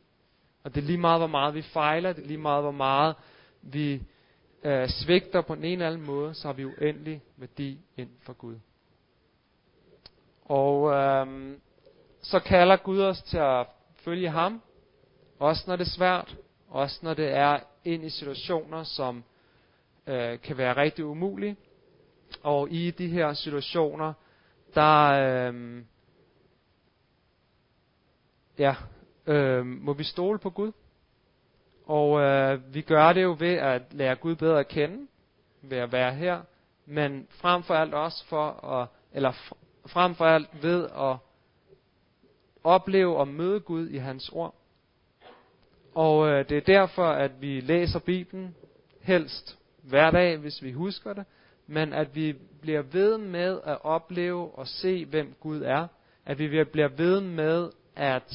Og 0.64 0.74
det 0.74 0.80
er 0.80 0.86
lige 0.86 0.98
meget, 0.98 1.20
hvor 1.20 1.26
meget 1.26 1.54
vi 1.54 1.62
fejler, 1.62 2.12
det 2.12 2.22
er 2.22 2.26
lige 2.26 2.38
meget, 2.38 2.62
hvor 2.62 2.70
meget 2.70 3.14
vi 3.62 4.02
øh, 4.64 4.88
svigter 4.88 5.40
på 5.40 5.54
den 5.54 5.64
ene 5.64 5.72
eller 5.72 5.86
anden 5.86 6.06
måde, 6.06 6.34
så 6.34 6.48
har 6.48 6.52
vi 6.52 6.64
uendelig 6.64 7.22
værdi 7.36 7.78
ind 7.96 8.10
for 8.22 8.32
Gud. 8.32 8.56
Og 10.44 10.92
øh, 10.92 11.56
så 12.22 12.40
kalder 12.40 12.76
Gud 12.76 13.00
os 13.00 13.22
til 13.22 13.38
at 13.38 13.66
følge 13.94 14.30
ham, 14.30 14.62
også 15.38 15.64
når 15.66 15.76
det 15.76 15.86
er 15.86 15.90
svært, 15.90 16.36
også 16.68 16.98
når 17.02 17.14
det 17.14 17.32
er 17.32 17.58
ind 17.84 18.04
i 18.04 18.10
situationer, 18.10 18.82
som 18.82 19.24
øh, 20.06 20.40
kan 20.40 20.58
være 20.58 20.76
rigtig 20.76 21.04
umulige. 21.04 21.56
Og 22.42 22.70
i 22.70 22.90
de 22.90 23.08
her 23.08 23.32
situationer, 23.32 24.12
der 24.76 25.10
øh, 25.10 25.82
ja, 28.58 28.74
øh, 29.26 29.66
må 29.66 29.92
vi 29.92 30.04
stole 30.04 30.38
på 30.38 30.50
Gud. 30.50 30.72
Og 31.86 32.20
øh, 32.20 32.74
vi 32.74 32.80
gør 32.80 33.12
det 33.12 33.22
jo 33.22 33.36
ved 33.38 33.54
at 33.54 33.82
lære 33.90 34.16
Gud 34.16 34.36
bedre 34.36 34.60
at 34.60 34.68
kende, 34.68 35.06
ved 35.62 35.78
at 35.78 35.92
være 35.92 36.14
her, 36.14 36.42
men 36.86 37.26
frem 37.30 37.62
for 37.62 37.74
alt 37.74 37.94
også 37.94 38.26
for 38.26 38.64
at, 38.64 38.88
eller 39.12 39.32
frem 39.86 40.14
for 40.14 40.24
alt 40.24 40.62
ved 40.62 40.84
at 40.84 41.16
opleve 42.64 43.16
og 43.16 43.28
møde 43.28 43.60
Gud 43.60 43.88
i 43.88 43.96
hans 43.96 44.28
ord. 44.28 44.54
Og 45.94 46.28
øh, 46.28 46.48
det 46.48 46.56
er 46.56 46.60
derfor, 46.60 47.06
at 47.06 47.40
vi 47.40 47.60
læser 47.60 47.98
Bibelen, 47.98 48.54
helst 49.00 49.58
hver 49.82 50.10
dag, 50.10 50.36
hvis 50.36 50.62
vi 50.62 50.72
husker 50.72 51.12
det, 51.12 51.24
men 51.66 51.92
at 51.92 52.14
vi 52.14 52.32
bliver 52.60 52.82
ved 52.82 53.18
med 53.18 53.60
at 53.64 53.84
opleve 53.84 54.50
og 54.54 54.68
se, 54.68 55.04
hvem 55.04 55.34
Gud 55.40 55.62
er. 55.62 55.86
At 56.26 56.38
vi 56.38 56.64
bliver 56.64 56.88
ved 56.88 57.20
med 57.20 57.70
at, 57.96 58.34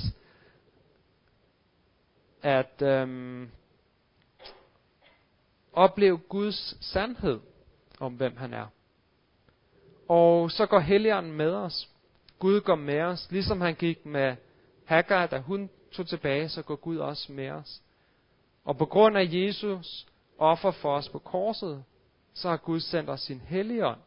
at 2.41 2.81
øhm, 2.81 3.50
opleve 5.73 6.17
Guds 6.17 6.85
sandhed 6.85 7.39
om, 8.00 8.13
hvem 8.13 8.38
han 8.38 8.53
er. 8.53 8.67
Og 10.09 10.51
så 10.51 10.65
går 10.65 10.79
Helligånden 10.79 11.31
med 11.31 11.53
os. 11.53 11.89
Gud 12.39 12.61
går 12.61 12.75
med 12.75 13.01
os, 13.01 13.27
ligesom 13.31 13.61
han 13.61 13.75
gik 13.75 14.05
med 14.05 14.35
Hagar, 14.85 15.27
da 15.27 15.39
hun 15.39 15.69
tog 15.91 16.07
tilbage, 16.07 16.50
så 16.50 16.61
går 16.61 16.75
Gud 16.75 16.97
også 16.97 17.31
med 17.31 17.50
os. 17.50 17.81
Og 18.65 18.77
på 18.77 18.85
grund 18.85 19.17
af 19.17 19.27
Jesus 19.31 20.07
offer 20.38 20.71
for 20.71 20.95
os 20.95 21.09
på 21.09 21.19
korset, 21.19 21.83
så 22.33 22.50
har 22.50 22.57
Gud 22.57 22.79
sendt 22.79 23.09
os 23.09 23.21
sin 23.21 23.39
helligånd. 23.39 24.00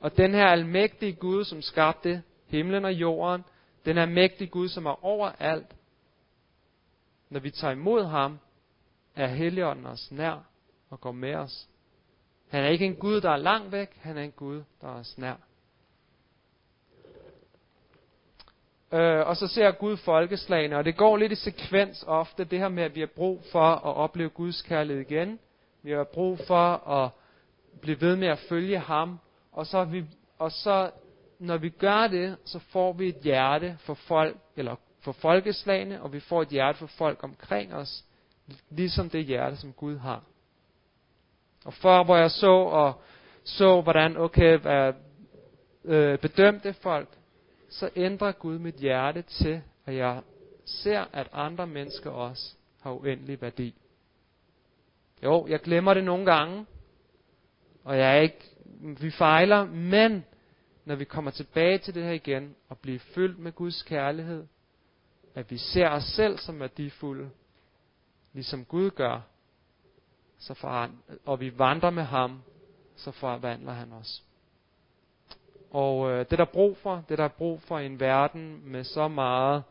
Og 0.00 0.16
den 0.16 0.34
her 0.34 0.46
almægtige 0.46 1.12
Gud, 1.12 1.44
som 1.44 1.62
skabte 1.62 2.22
himlen 2.46 2.84
og 2.84 2.92
jorden, 2.92 3.44
den 3.84 3.98
almægtige 3.98 4.48
Gud, 4.48 4.68
som 4.68 4.86
er 4.86 5.04
over 5.04 5.32
alt, 5.38 5.76
når 7.30 7.40
vi 7.40 7.50
tager 7.50 7.72
imod 7.72 8.04
ham, 8.04 8.38
er 9.16 9.26
helligånden 9.26 9.86
os 9.86 10.10
nær 10.10 10.44
og 10.90 11.00
går 11.00 11.12
med 11.12 11.34
os. 11.34 11.68
Han 12.48 12.64
er 12.64 12.68
ikke 12.68 12.84
en 12.84 12.96
Gud, 12.96 13.20
der 13.20 13.30
er 13.30 13.36
langt 13.36 13.72
væk, 13.72 13.98
han 14.00 14.18
er 14.18 14.22
en 14.22 14.30
Gud, 14.30 14.62
der 14.80 14.88
er 14.88 14.92
os 14.92 15.18
nær. 15.18 15.34
Øh, 18.92 19.26
og 19.26 19.36
så 19.36 19.46
ser 19.46 19.70
Gud 19.70 19.96
folkeslagene, 19.96 20.76
og 20.76 20.84
det 20.84 20.96
går 20.96 21.16
lidt 21.16 21.32
i 21.32 21.34
sekvens 21.34 22.04
ofte, 22.06 22.44
det 22.44 22.58
her 22.58 22.68
med, 22.68 22.82
at 22.82 22.94
vi 22.94 23.00
har 23.00 23.06
brug 23.16 23.42
for 23.52 23.60
at 23.60 23.96
opleve 23.96 24.28
Guds 24.28 24.62
kærlighed 24.62 25.10
igen. 25.10 25.38
Vi 25.82 25.90
har 25.90 26.04
brug 26.04 26.38
for 26.46 26.88
at 26.88 27.10
blive 27.80 28.00
ved 28.00 28.16
med 28.16 28.28
at 28.28 28.38
følge 28.38 28.78
ham, 28.78 29.18
og 29.52 29.66
så, 29.66 29.84
vi, 29.84 30.04
og 30.38 30.52
så 30.52 30.90
når 31.38 31.56
vi 31.56 31.68
gør 31.68 32.06
det, 32.06 32.36
så 32.44 32.58
får 32.58 32.92
vi 32.92 33.08
et 33.08 33.20
hjerte 33.22 33.76
for 33.80 33.94
folk, 33.94 34.36
eller 34.56 34.76
for 35.00 35.12
folkeslagene, 35.12 36.02
og 36.02 36.12
vi 36.12 36.20
får 36.20 36.42
et 36.42 36.48
hjerte 36.48 36.78
for 36.78 36.86
folk 36.86 37.24
omkring 37.24 37.74
os, 37.74 38.04
ligesom 38.70 39.10
det 39.10 39.24
hjerte, 39.24 39.56
som 39.56 39.72
Gud 39.72 39.96
har. 39.96 40.22
Og 41.64 41.72
før, 41.72 42.04
hvor 42.04 42.16
jeg 42.16 42.30
så 42.30 42.52
og 42.52 43.02
så, 43.44 43.80
hvordan, 43.80 44.16
okay, 44.16 44.58
hvad, 44.58 44.92
øh, 45.84 46.18
bedømte 46.18 46.72
folk, 46.72 47.08
så 47.68 47.90
ændrer 47.96 48.32
Gud 48.32 48.58
mit 48.58 48.74
hjerte 48.74 49.22
til, 49.22 49.62
at 49.86 49.94
jeg 49.96 50.20
ser, 50.64 51.04
at 51.12 51.28
andre 51.32 51.66
mennesker 51.66 52.10
også 52.10 52.54
har 52.80 52.92
uendelig 52.92 53.42
værdi. 53.42 53.74
Jo, 55.24 55.46
jeg 55.46 55.60
glemmer 55.60 55.94
det 55.94 56.04
nogle 56.04 56.24
gange, 56.24 56.66
og 57.88 57.98
jeg 57.98 58.16
er 58.16 58.20
ikke, 58.20 58.44
vi 58.80 59.10
fejler, 59.10 59.64
men 59.64 60.24
når 60.84 60.94
vi 60.94 61.04
kommer 61.04 61.30
tilbage 61.30 61.78
til 61.78 61.94
det 61.94 62.04
her 62.04 62.12
igen, 62.12 62.54
og 62.68 62.78
bliver 62.78 62.98
fyldt 62.98 63.38
med 63.38 63.52
Guds 63.52 63.82
kærlighed, 63.82 64.46
at 65.34 65.50
vi 65.50 65.56
ser 65.58 65.88
os 65.88 66.02
selv 66.04 66.38
som 66.38 66.60
værdifulde, 66.60 67.30
ligesom 68.32 68.64
Gud 68.64 68.90
gør, 68.90 69.20
så 70.38 70.54
forand- 70.54 70.98
og 71.26 71.40
vi 71.40 71.58
vandrer 71.58 71.90
med 71.90 72.02
ham, 72.02 72.42
så 72.96 73.10
forvandler 73.10 73.72
han 73.72 73.92
os. 73.92 74.22
Og 75.70 76.10
øh, 76.10 76.18
det 76.18 76.38
der 76.38 76.44
er 76.44 76.52
brug 76.52 76.76
for, 76.76 77.04
det 77.08 77.18
der 77.18 77.24
er 77.24 77.28
brug 77.28 77.62
for 77.62 77.78
i 77.78 77.86
en 77.86 78.00
verden 78.00 78.60
med 78.64 78.84
så 78.84 79.08
meget 79.08 79.62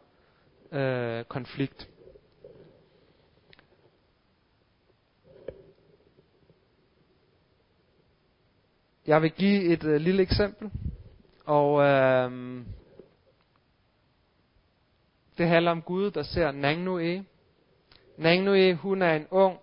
øh, 0.72 1.24
konflikt. 1.24 1.90
Jeg 9.08 9.22
vil 9.22 9.32
give 9.32 9.64
et 9.64 9.84
øh, 9.84 10.02
lille 10.02 10.22
eksempel, 10.22 10.72
og 11.46 11.82
øh, 11.82 12.32
det 15.38 15.48
handler 15.48 15.72
om 15.72 15.82
Gud, 15.82 16.12
der 16.12 16.24
ser 16.24 16.52
Nangnue. 16.52 17.26
Nangnue, 18.18 18.74
hun 18.74 19.02
er 19.02 19.16
en 19.16 19.28
ung 19.32 19.58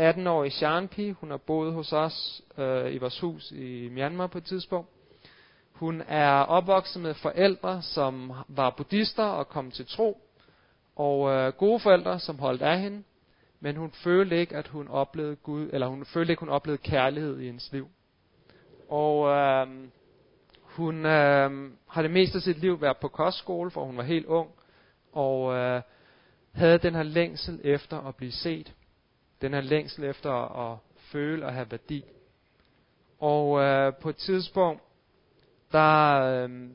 18-årig 0.00 0.52
Shanpi. 0.52 1.10
Hun 1.10 1.30
har 1.30 1.36
boet 1.36 1.72
hos 1.72 1.92
os 1.92 2.42
øh, 2.58 2.94
i 2.94 2.98
vores 2.98 3.20
hus 3.20 3.50
i 3.50 3.88
Myanmar 3.88 4.26
på 4.26 4.38
et 4.38 4.44
tidspunkt. 4.44 4.88
Hun 5.72 6.02
er 6.08 6.32
opvokset 6.32 7.02
med 7.02 7.14
forældre, 7.14 7.82
som 7.82 8.32
var 8.48 8.70
buddhister 8.70 9.24
og 9.24 9.48
kom 9.48 9.70
til 9.70 9.86
tro, 9.86 10.20
og 10.96 11.30
øh, 11.30 11.52
gode 11.52 11.80
forældre, 11.80 12.18
som 12.18 12.38
holdt 12.38 12.62
af 12.62 12.80
hende, 12.80 13.02
men 13.60 13.76
hun 13.76 13.90
følte 13.90 14.40
ikke, 14.40 14.56
at 14.56 14.68
hun 14.68 14.88
oplevede 14.88 15.36
Gud, 15.36 15.70
eller 15.72 15.86
hun 15.86 16.04
følte 16.04 16.32
ikke, 16.32 16.40
hun 16.40 16.48
oplevede 16.48 16.82
kærlighed 16.82 17.40
i 17.40 17.46
hendes 17.46 17.72
liv. 17.72 17.88
Og 18.92 19.28
øh, 19.28 19.66
hun 20.62 21.06
øh, 21.06 21.70
har 21.88 22.02
det 22.02 22.10
meste 22.10 22.36
af 22.36 22.42
sit 22.42 22.58
liv 22.58 22.80
været 22.80 22.96
på 22.96 23.08
kostskole, 23.08 23.70
for 23.70 23.84
hun 23.84 23.96
var 23.96 24.02
helt 24.02 24.26
ung, 24.26 24.50
og 25.12 25.54
øh, 25.54 25.82
havde 26.52 26.78
den 26.78 26.94
her 26.94 27.02
længsel 27.02 27.60
efter 27.64 27.98
at 27.98 28.16
blive 28.16 28.32
set. 28.32 28.74
Den 29.42 29.54
her 29.54 29.60
længsel 29.60 30.04
efter 30.04 30.32
at 30.70 30.78
føle 30.96 31.46
og 31.46 31.52
have 31.52 31.70
værdi. 31.70 32.04
Og 33.20 33.60
øh, 33.60 33.92
på 33.94 34.08
et 34.08 34.16
tidspunkt, 34.16 34.82
der 35.72 36.20
øh, 36.20 36.68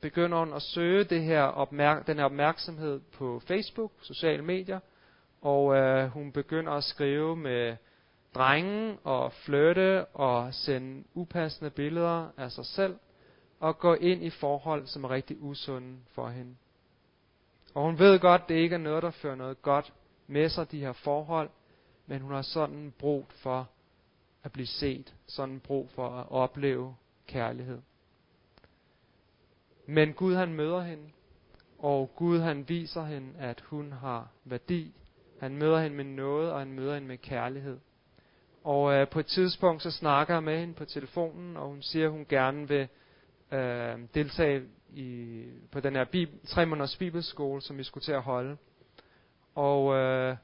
begynder 0.00 0.38
hun 0.38 0.52
at 0.52 0.62
søge 0.62 1.04
det 1.04 1.22
her 1.22 1.42
opmærk- 1.42 2.06
den 2.06 2.16
her 2.16 2.24
opmærksomhed 2.24 3.00
på 3.12 3.42
Facebook, 3.46 3.92
sociale 4.02 4.42
medier, 4.42 4.80
og 5.40 5.76
øh, 5.76 6.08
hun 6.08 6.32
begynder 6.32 6.72
at 6.72 6.84
skrive 6.84 7.36
med 7.36 7.76
drenge 8.34 8.98
og 9.04 9.32
flirte 9.32 10.04
og 10.04 10.54
sende 10.54 11.04
upassende 11.14 11.70
billeder 11.70 12.28
af 12.36 12.52
sig 12.52 12.66
selv 12.66 12.96
og 13.60 13.78
gå 13.78 13.94
ind 13.94 14.24
i 14.24 14.30
forhold, 14.30 14.86
som 14.86 15.04
er 15.04 15.10
rigtig 15.10 15.36
usunde 15.40 15.98
for 16.10 16.28
hende. 16.28 16.56
Og 17.74 17.82
hun 17.82 17.98
ved 17.98 18.18
godt, 18.20 18.48
det 18.48 18.54
ikke 18.54 18.74
er 18.74 18.78
noget, 18.78 19.02
der 19.02 19.10
fører 19.10 19.34
noget 19.34 19.62
godt 19.62 19.92
med 20.26 20.48
sig, 20.48 20.70
de 20.70 20.80
her 20.80 20.92
forhold, 20.92 21.50
men 22.06 22.20
hun 22.20 22.32
har 22.32 22.42
sådan 22.42 22.92
brug 22.98 23.26
for 23.28 23.68
at 24.42 24.52
blive 24.52 24.66
set, 24.66 25.14
sådan 25.26 25.60
brug 25.60 25.90
for 25.90 26.08
at 26.08 26.30
opleve 26.30 26.96
kærlighed. 27.26 27.80
Men 29.86 30.12
Gud 30.12 30.34
han 30.34 30.54
møder 30.54 30.80
hende, 30.80 31.10
og 31.78 32.10
Gud 32.16 32.40
han 32.40 32.68
viser 32.68 33.04
hende, 33.04 33.38
at 33.38 33.60
hun 33.60 33.92
har 33.92 34.28
værdi. 34.44 34.94
Han 35.40 35.56
møder 35.56 35.80
hende 35.80 35.96
med 35.96 36.04
noget, 36.04 36.52
og 36.52 36.58
han 36.58 36.72
møder 36.72 36.94
hende 36.94 37.08
med 37.08 37.18
kærlighed. 37.18 37.78
Og 38.64 38.94
øh, 38.94 39.08
på 39.08 39.20
et 39.20 39.26
tidspunkt 39.26 39.82
så 39.82 39.90
snakker 39.90 40.34
jeg 40.34 40.42
med 40.42 40.58
hende 40.58 40.74
på 40.74 40.84
telefonen, 40.84 41.56
og 41.56 41.68
hun 41.68 41.82
siger, 41.82 42.04
at 42.04 42.12
hun 42.12 42.26
gerne 42.28 42.68
vil 42.68 42.88
øh, 43.52 43.98
deltage 44.14 44.62
i, 44.94 45.42
på 45.72 45.80
den 45.80 45.96
her 45.96 46.04
bib, 46.04 46.28
tre 46.46 46.66
måneders 46.66 46.96
bibelskole, 46.96 47.60
som 47.62 47.78
vi 47.78 47.84
skulle 47.84 48.04
til 48.04 48.12
at 48.12 48.22
holde. 48.22 48.56
Og 49.54 49.94
øh, 49.94 50.36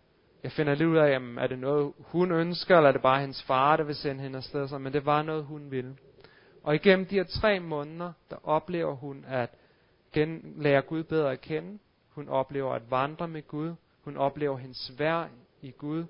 jeg 0.43 0.53
finder 0.53 0.75
lidt 0.75 0.89
ud 0.89 0.97
af, 0.97 1.11
jamen, 1.11 1.39
er 1.39 1.47
det 1.47 1.59
noget, 1.59 1.93
hun 1.99 2.33
ønsker, 2.33 2.77
eller 2.77 2.89
er 2.89 2.93
det 2.93 3.03
bare 3.03 3.21
hendes 3.21 3.43
far, 3.43 3.77
der 3.77 3.85
vil 3.85 3.95
sende 3.95 4.23
hende 4.23 4.37
afsted? 4.37 4.69
Så, 4.69 4.79
men 4.79 4.93
det 4.93 5.07
var 5.07 5.23
noget, 5.23 5.45
hun 5.45 5.71
ville. 5.71 5.97
Og 6.63 6.75
igennem 6.75 7.07
de 7.07 7.15
her 7.15 7.25
tre 7.25 7.61
måneder, 7.61 8.13
der 8.31 8.49
oplever 8.49 8.95
hun 8.95 9.25
at 9.29 9.51
gen, 10.13 10.55
lære 10.57 10.83
Gud 10.83 11.05
bedre 11.05 11.33
at 11.33 11.41
kende. 11.41 11.79
Hun 12.09 12.29
oplever 12.29 12.75
at 12.75 12.91
vandre 12.91 13.29
med 13.29 13.43
Gud. 13.49 13.75
Hun 14.05 14.17
oplever 14.17 14.57
hendes 14.57 14.93
værd 14.99 15.29
i 15.63 15.71
Gud. 15.71 16.05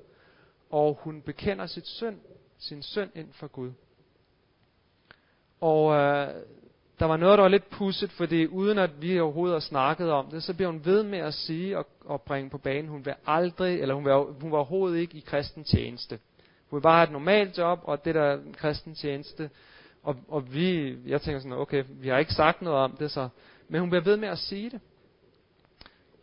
Og 0.71 0.99
hun 1.01 1.23
bekender 1.23 1.67
sit 1.67 1.87
synd, 1.87 2.17
sin 2.59 2.83
synd 2.83 3.11
ind 3.15 3.33
for 3.33 3.47
Gud. 3.47 3.73
Og 5.61 5.95
øh, 5.95 6.29
der 6.99 7.07
var 7.07 7.17
noget, 7.17 7.39
der 7.39 7.43
var 7.43 7.49
lidt 7.49 7.71
pusset, 7.71 8.11
fordi 8.11 8.47
uden 8.47 8.79
at 8.79 9.03
vi 9.03 9.21
overhovedet 9.21 9.55
har 9.55 9.61
snakket 9.61 10.11
om 10.11 10.27
det, 10.31 10.43
så 10.43 10.55
bliver 10.55 10.71
hun 10.71 10.85
ved 10.85 11.03
med 11.03 11.19
at 11.19 11.35
sige 11.35 11.79
og, 11.79 11.87
og 12.05 12.23
bringe 12.23 12.51
på 12.51 12.59
banen, 12.59 12.91
hun 12.91 13.05
vil 13.07 13.15
aldrig, 13.27 13.81
eller 13.81 13.95
hun, 13.95 14.05
vil, 14.05 14.13
hun 14.13 14.53
var 14.53 14.59
overhovedet 14.59 14.99
ikke 14.99 15.17
i 15.19 15.21
kristen 15.21 15.65
tjeneste. 15.65 16.19
Hun 16.71 16.77
vil 16.77 16.83
bare 16.83 16.97
have 16.97 17.05
et 17.05 17.13
normalt 17.13 17.59
job, 17.59 17.81
og 17.83 18.05
det 18.05 18.15
der 18.15 18.39
kristen 18.53 18.95
tjeneste, 18.95 19.51
og, 20.03 20.17
og 20.29 20.55
vi, 20.55 20.97
jeg 21.07 21.21
tænker 21.21 21.41
sådan, 21.41 21.59
okay, 21.59 21.85
vi 21.89 22.09
har 22.09 22.19
ikke 22.19 22.35
sagt 22.35 22.63
noget 22.63 22.79
om 22.79 22.97
det, 22.97 23.11
så, 23.11 23.29
men 23.69 23.81
hun 23.81 23.91
bliver 23.91 24.05
ved 24.05 24.17
med 24.17 24.29
at 24.29 24.39
sige 24.39 24.71
det. 24.71 24.81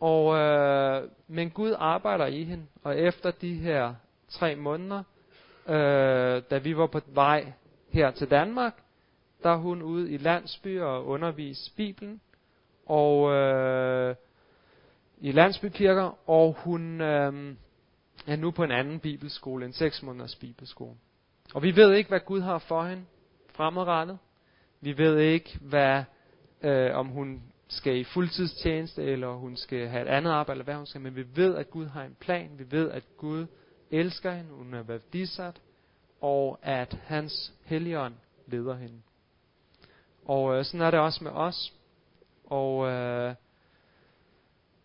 Og, 0.00 0.36
øh, 0.36 1.08
men 1.28 1.50
Gud 1.50 1.74
arbejder 1.78 2.26
i 2.26 2.44
hende, 2.44 2.66
og 2.82 2.98
efter 2.98 3.30
de 3.30 3.54
her 3.54 3.94
tre 4.28 4.56
måneder, 4.56 5.02
øh, 5.68 6.42
da 6.50 6.58
vi 6.58 6.76
var 6.76 6.86
på 6.86 7.00
vej 7.06 7.52
her 7.88 8.10
til 8.10 8.30
Danmark, 8.30 8.74
der 9.42 9.50
er 9.50 9.56
hun 9.56 9.82
ude 9.82 10.10
i 10.10 10.16
landsbyer 10.16 10.84
og 10.84 11.06
undervise 11.06 11.74
Bibelen, 11.76 12.20
og 12.86 13.32
øh, 13.32 14.14
i 15.18 15.32
landsbykirker, 15.32 16.30
og 16.30 16.56
hun 16.58 17.00
øh, 17.00 17.54
er 18.26 18.36
nu 18.36 18.50
på 18.50 18.64
en 18.64 18.70
anden 18.70 19.00
bibelskole, 19.00 19.64
en 19.66 19.72
seks 19.72 20.02
måneders 20.02 20.36
bibelskole. 20.36 20.96
Og 21.54 21.62
vi 21.62 21.76
ved 21.76 21.94
ikke, 21.94 22.08
hvad 22.08 22.20
Gud 22.20 22.40
har 22.40 22.58
for 22.58 22.84
hende 22.84 23.04
fremadrettet. 23.48 24.18
Vi 24.80 24.98
ved 24.98 25.18
ikke, 25.18 25.58
hvad, 25.60 26.04
øh, 26.62 26.96
om 26.96 27.06
hun 27.06 27.42
skal 27.68 27.96
i 27.96 28.04
fuldtidstjeneste, 28.04 29.02
eller 29.02 29.28
hun 29.28 29.56
skal 29.56 29.88
have 29.88 30.02
et 30.02 30.08
andet 30.08 30.30
arbejde, 30.30 30.56
eller 30.56 30.64
hvad 30.64 30.74
hun 30.74 30.86
skal, 30.86 31.00
men 31.00 31.16
vi 31.16 31.24
ved, 31.36 31.56
at 31.56 31.70
Gud 31.70 31.86
har 31.86 32.02
en 32.02 32.16
plan. 32.20 32.50
Vi 32.58 32.64
ved, 32.70 32.90
at 32.90 33.02
Gud 33.16 33.46
elsker 33.90 34.32
hende, 34.32 34.50
hun 34.50 34.74
er 34.74 34.82
værdisat, 34.82 35.60
og 36.20 36.58
at 36.62 36.98
hans 37.04 37.52
helligånd 37.64 38.14
leder 38.46 38.76
hende. 38.76 39.02
Og 40.24 40.58
øh, 40.58 40.64
sådan 40.64 40.80
er 40.80 40.90
det 40.90 41.00
også 41.00 41.24
med 41.24 41.30
os. 41.30 41.74
Og 42.44 42.86
øh, 42.86 43.34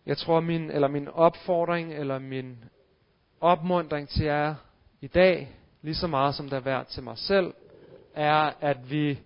jeg 0.06 0.18
tror, 0.18 0.40
min, 0.40 0.70
eller 0.70 0.88
min 0.88 1.08
opfordring, 1.08 1.92
eller 1.94 2.18
min 2.18 2.64
opmundring 3.40 4.08
til 4.08 4.24
jer 4.24 4.54
i 5.00 5.06
dag, 5.06 5.56
lige 5.82 5.94
så 5.94 6.06
meget 6.06 6.34
som 6.34 6.48
der 6.48 6.56
er 6.56 6.60
værd 6.60 6.86
til 6.86 7.02
mig 7.02 7.18
selv, 7.18 7.54
er, 8.14 8.52
at 8.60 8.90
vi 8.90 9.20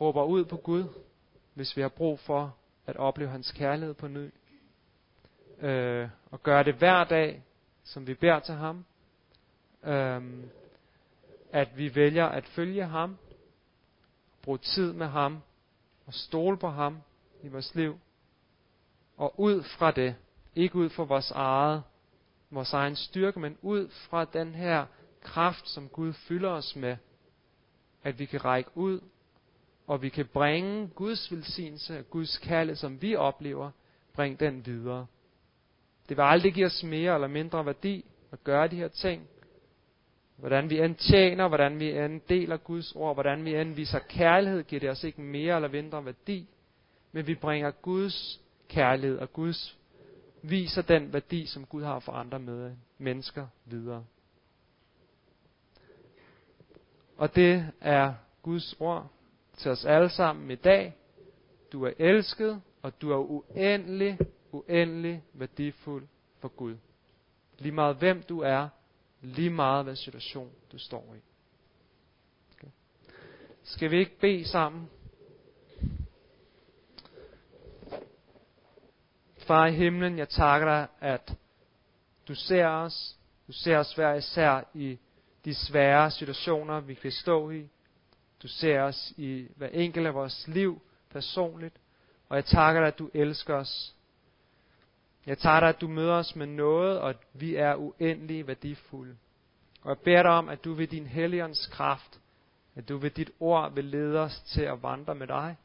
råber 0.00 0.24
ud 0.24 0.44
på 0.44 0.56
Gud, 0.56 0.84
hvis 1.54 1.76
vi 1.76 1.82
har 1.82 1.88
brug 1.88 2.18
for 2.18 2.56
at 2.86 2.96
opleve 2.96 3.30
hans 3.30 3.52
kærlighed 3.52 3.94
på 3.94 4.08
ny. 4.08 4.30
Øh, 5.60 6.08
og 6.30 6.42
gøre 6.42 6.64
det 6.64 6.74
hver 6.74 7.04
dag, 7.04 7.42
som 7.84 8.06
vi 8.06 8.14
beder 8.14 8.40
til 8.40 8.54
ham. 8.54 8.84
Øh, 9.84 10.22
at 11.52 11.76
vi 11.76 11.94
vælger 11.94 12.26
at 12.26 12.46
følge 12.46 12.84
ham, 12.84 13.18
bruge 14.42 14.58
tid 14.58 14.92
med 14.92 15.06
ham, 15.06 15.42
og 16.06 16.14
stole 16.14 16.56
på 16.56 16.68
ham 16.68 16.98
i 17.42 17.48
vores 17.48 17.74
liv. 17.74 17.98
Og 19.16 19.40
ud 19.40 19.62
fra 19.62 19.90
det, 19.90 20.16
ikke 20.54 20.76
ud 20.76 20.88
fra 20.88 21.02
vores 21.04 21.30
eget, 21.30 21.82
vores 22.50 22.72
egen 22.72 22.96
styrke, 22.96 23.40
men 23.40 23.58
ud 23.62 23.88
fra 23.88 24.24
den 24.24 24.54
her 24.54 24.86
kraft, 25.20 25.68
som 25.68 25.88
Gud 25.88 26.12
fylder 26.12 26.50
os 26.50 26.76
med, 26.76 26.96
at 28.04 28.18
vi 28.18 28.24
kan 28.24 28.44
række 28.44 28.70
ud, 28.74 29.00
og 29.86 30.02
vi 30.02 30.08
kan 30.08 30.26
bringe 30.26 30.88
Guds 30.88 31.32
velsignelse, 31.32 32.04
Guds 32.10 32.38
kærlighed, 32.38 32.76
som 32.76 33.02
vi 33.02 33.16
oplever, 33.16 33.70
bringe 34.14 34.36
den 34.46 34.66
videre. 34.66 35.06
Det 36.10 36.16
vil 36.16 36.22
aldrig 36.22 36.54
give 36.54 36.66
os 36.66 36.82
mere 36.82 37.14
eller 37.14 37.28
mindre 37.28 37.66
værdi 37.66 38.04
at 38.32 38.44
gøre 38.44 38.68
de 38.68 38.76
her 38.76 38.88
ting. 38.88 39.28
Hvordan 40.36 40.70
vi 40.70 40.80
end 40.80 40.94
tjener, 40.94 41.48
hvordan 41.48 41.80
vi 41.80 41.98
end 41.98 42.20
deler 42.28 42.56
Guds 42.56 42.92
ord, 42.92 43.16
hvordan 43.16 43.44
vi 43.44 43.56
end 43.56 43.74
viser 43.74 43.98
kærlighed, 43.98 44.62
giver 44.62 44.80
det 44.80 44.90
os 44.90 45.04
ikke 45.04 45.20
mere 45.20 45.56
eller 45.56 45.68
mindre 45.68 46.04
værdi. 46.04 46.48
Men 47.12 47.26
vi 47.26 47.34
bringer 47.34 47.70
Guds 47.70 48.40
kærlighed 48.68 49.18
og 49.18 49.32
Guds 49.32 49.78
viser 50.42 50.82
den 50.82 51.12
værdi, 51.12 51.46
som 51.46 51.66
Gud 51.66 51.82
har 51.82 51.98
for 51.98 52.12
andre 52.12 52.38
med 52.38 52.72
mennesker 52.98 53.46
videre. 53.64 54.04
Og 57.16 57.34
det 57.34 57.66
er 57.80 58.14
Guds 58.42 58.76
ord 58.80 59.10
til 59.56 59.70
os 59.70 59.84
alle 59.84 60.08
sammen 60.08 60.50
i 60.50 60.54
dag. 60.54 60.96
Du 61.72 61.84
er 61.84 61.92
elsket, 61.98 62.62
og 62.82 63.02
du 63.02 63.10
er 63.10 63.18
uendelig, 63.18 64.18
uendelig 64.52 65.22
værdifuld 65.32 66.06
for 66.38 66.48
Gud. 66.48 66.76
Lige 67.58 67.72
meget 67.72 67.96
hvem 67.96 68.22
du 68.22 68.40
er, 68.40 68.68
lige 69.20 69.50
meget 69.50 69.84
hvad 69.84 69.96
situation 69.96 70.50
du 70.72 70.78
står 70.78 71.14
i. 71.14 71.20
Okay. 72.54 72.72
Skal 73.62 73.90
vi 73.90 73.98
ikke 73.98 74.18
bede 74.20 74.48
sammen? 74.48 74.90
Far 79.38 79.66
i 79.66 79.72
himlen, 79.72 80.18
jeg 80.18 80.28
takker 80.28 80.68
dig, 80.68 80.86
at 81.00 81.36
du 82.28 82.34
ser 82.34 82.66
os. 82.66 83.16
Du 83.46 83.52
ser 83.52 83.78
os 83.78 83.94
hver 83.94 84.14
især 84.14 84.62
i 84.74 84.98
de 85.44 85.54
svære 85.54 86.10
situationer, 86.10 86.80
vi 86.80 86.94
kan 86.94 87.12
stå 87.12 87.50
i. 87.50 87.68
Du 88.42 88.48
ser 88.48 88.80
os 88.80 89.12
i 89.16 89.46
hver 89.56 89.68
enkelt 89.68 90.06
af 90.06 90.14
vores 90.14 90.48
liv 90.48 90.80
personligt. 91.10 91.76
Og 92.28 92.36
jeg 92.36 92.44
takker 92.44 92.80
dig, 92.80 92.88
at 92.88 92.98
du 92.98 93.10
elsker 93.14 93.54
os. 93.54 93.94
Jeg 95.26 95.38
tager 95.38 95.60
dig, 95.60 95.68
at 95.68 95.80
du 95.80 95.88
møder 95.88 96.14
os 96.14 96.36
med 96.36 96.46
noget, 96.46 97.00
og 97.00 97.10
at 97.10 97.16
vi 97.32 97.54
er 97.54 97.74
uendelig 97.74 98.46
værdifulde. 98.46 99.16
Og 99.82 99.88
jeg 99.88 99.98
beder 99.98 100.22
dig 100.22 100.30
om, 100.30 100.48
at 100.48 100.64
du 100.64 100.74
ved 100.74 100.86
din 100.86 101.06
helligånds 101.06 101.66
kraft, 101.66 102.20
at 102.74 102.88
du 102.88 102.96
ved 102.96 103.10
dit 103.10 103.30
ord 103.40 103.74
vil 103.74 103.84
lede 103.84 104.20
os 104.20 104.40
til 104.40 104.62
at 104.62 104.82
vandre 104.82 105.14
med 105.14 105.26
dig. 105.26 105.56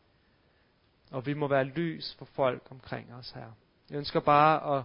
Og 1.11 1.25
vi 1.25 1.33
må 1.33 1.47
være 1.47 1.63
lys 1.63 2.15
for 2.17 2.25
folk 2.25 2.67
omkring 2.71 3.13
os 3.13 3.31
her. 3.31 3.51
Jeg 3.89 3.97
ønsker 3.97 4.19
bare 4.19 4.77
at 4.77 4.83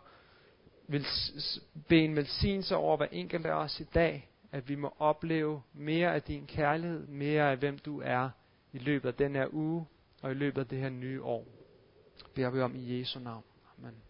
bede 1.89 2.05
en 2.05 2.17
velsignelse 2.17 2.77
over 2.77 2.97
hver 2.97 3.07
enkelt 3.13 3.47
af 3.47 3.53
os 3.53 3.81
i 3.81 3.85
dag, 3.85 4.31
at 4.53 4.69
vi 4.69 4.75
må 4.75 4.95
opleve 4.99 5.63
mere 5.73 6.15
af 6.15 6.23
din 6.23 6.47
kærlighed, 6.47 7.07
mere 7.07 7.51
af 7.51 7.57
hvem 7.57 7.79
du 7.79 8.01
er 8.05 8.31
i 8.73 8.79
løbet 8.79 9.09
af 9.09 9.15
den 9.15 9.35
her 9.35 9.47
uge 9.53 9.87
og 10.23 10.31
i 10.31 10.35
løbet 10.35 10.61
af 10.61 10.67
det 10.67 10.79
her 10.79 10.89
nye 10.89 11.23
år. 11.23 11.47
Beder 12.35 12.51
vi 12.51 12.61
om 12.61 12.77
i 12.77 12.99
Jesu 12.99 13.19
navn. 13.19 13.45
Amen. 13.79 14.10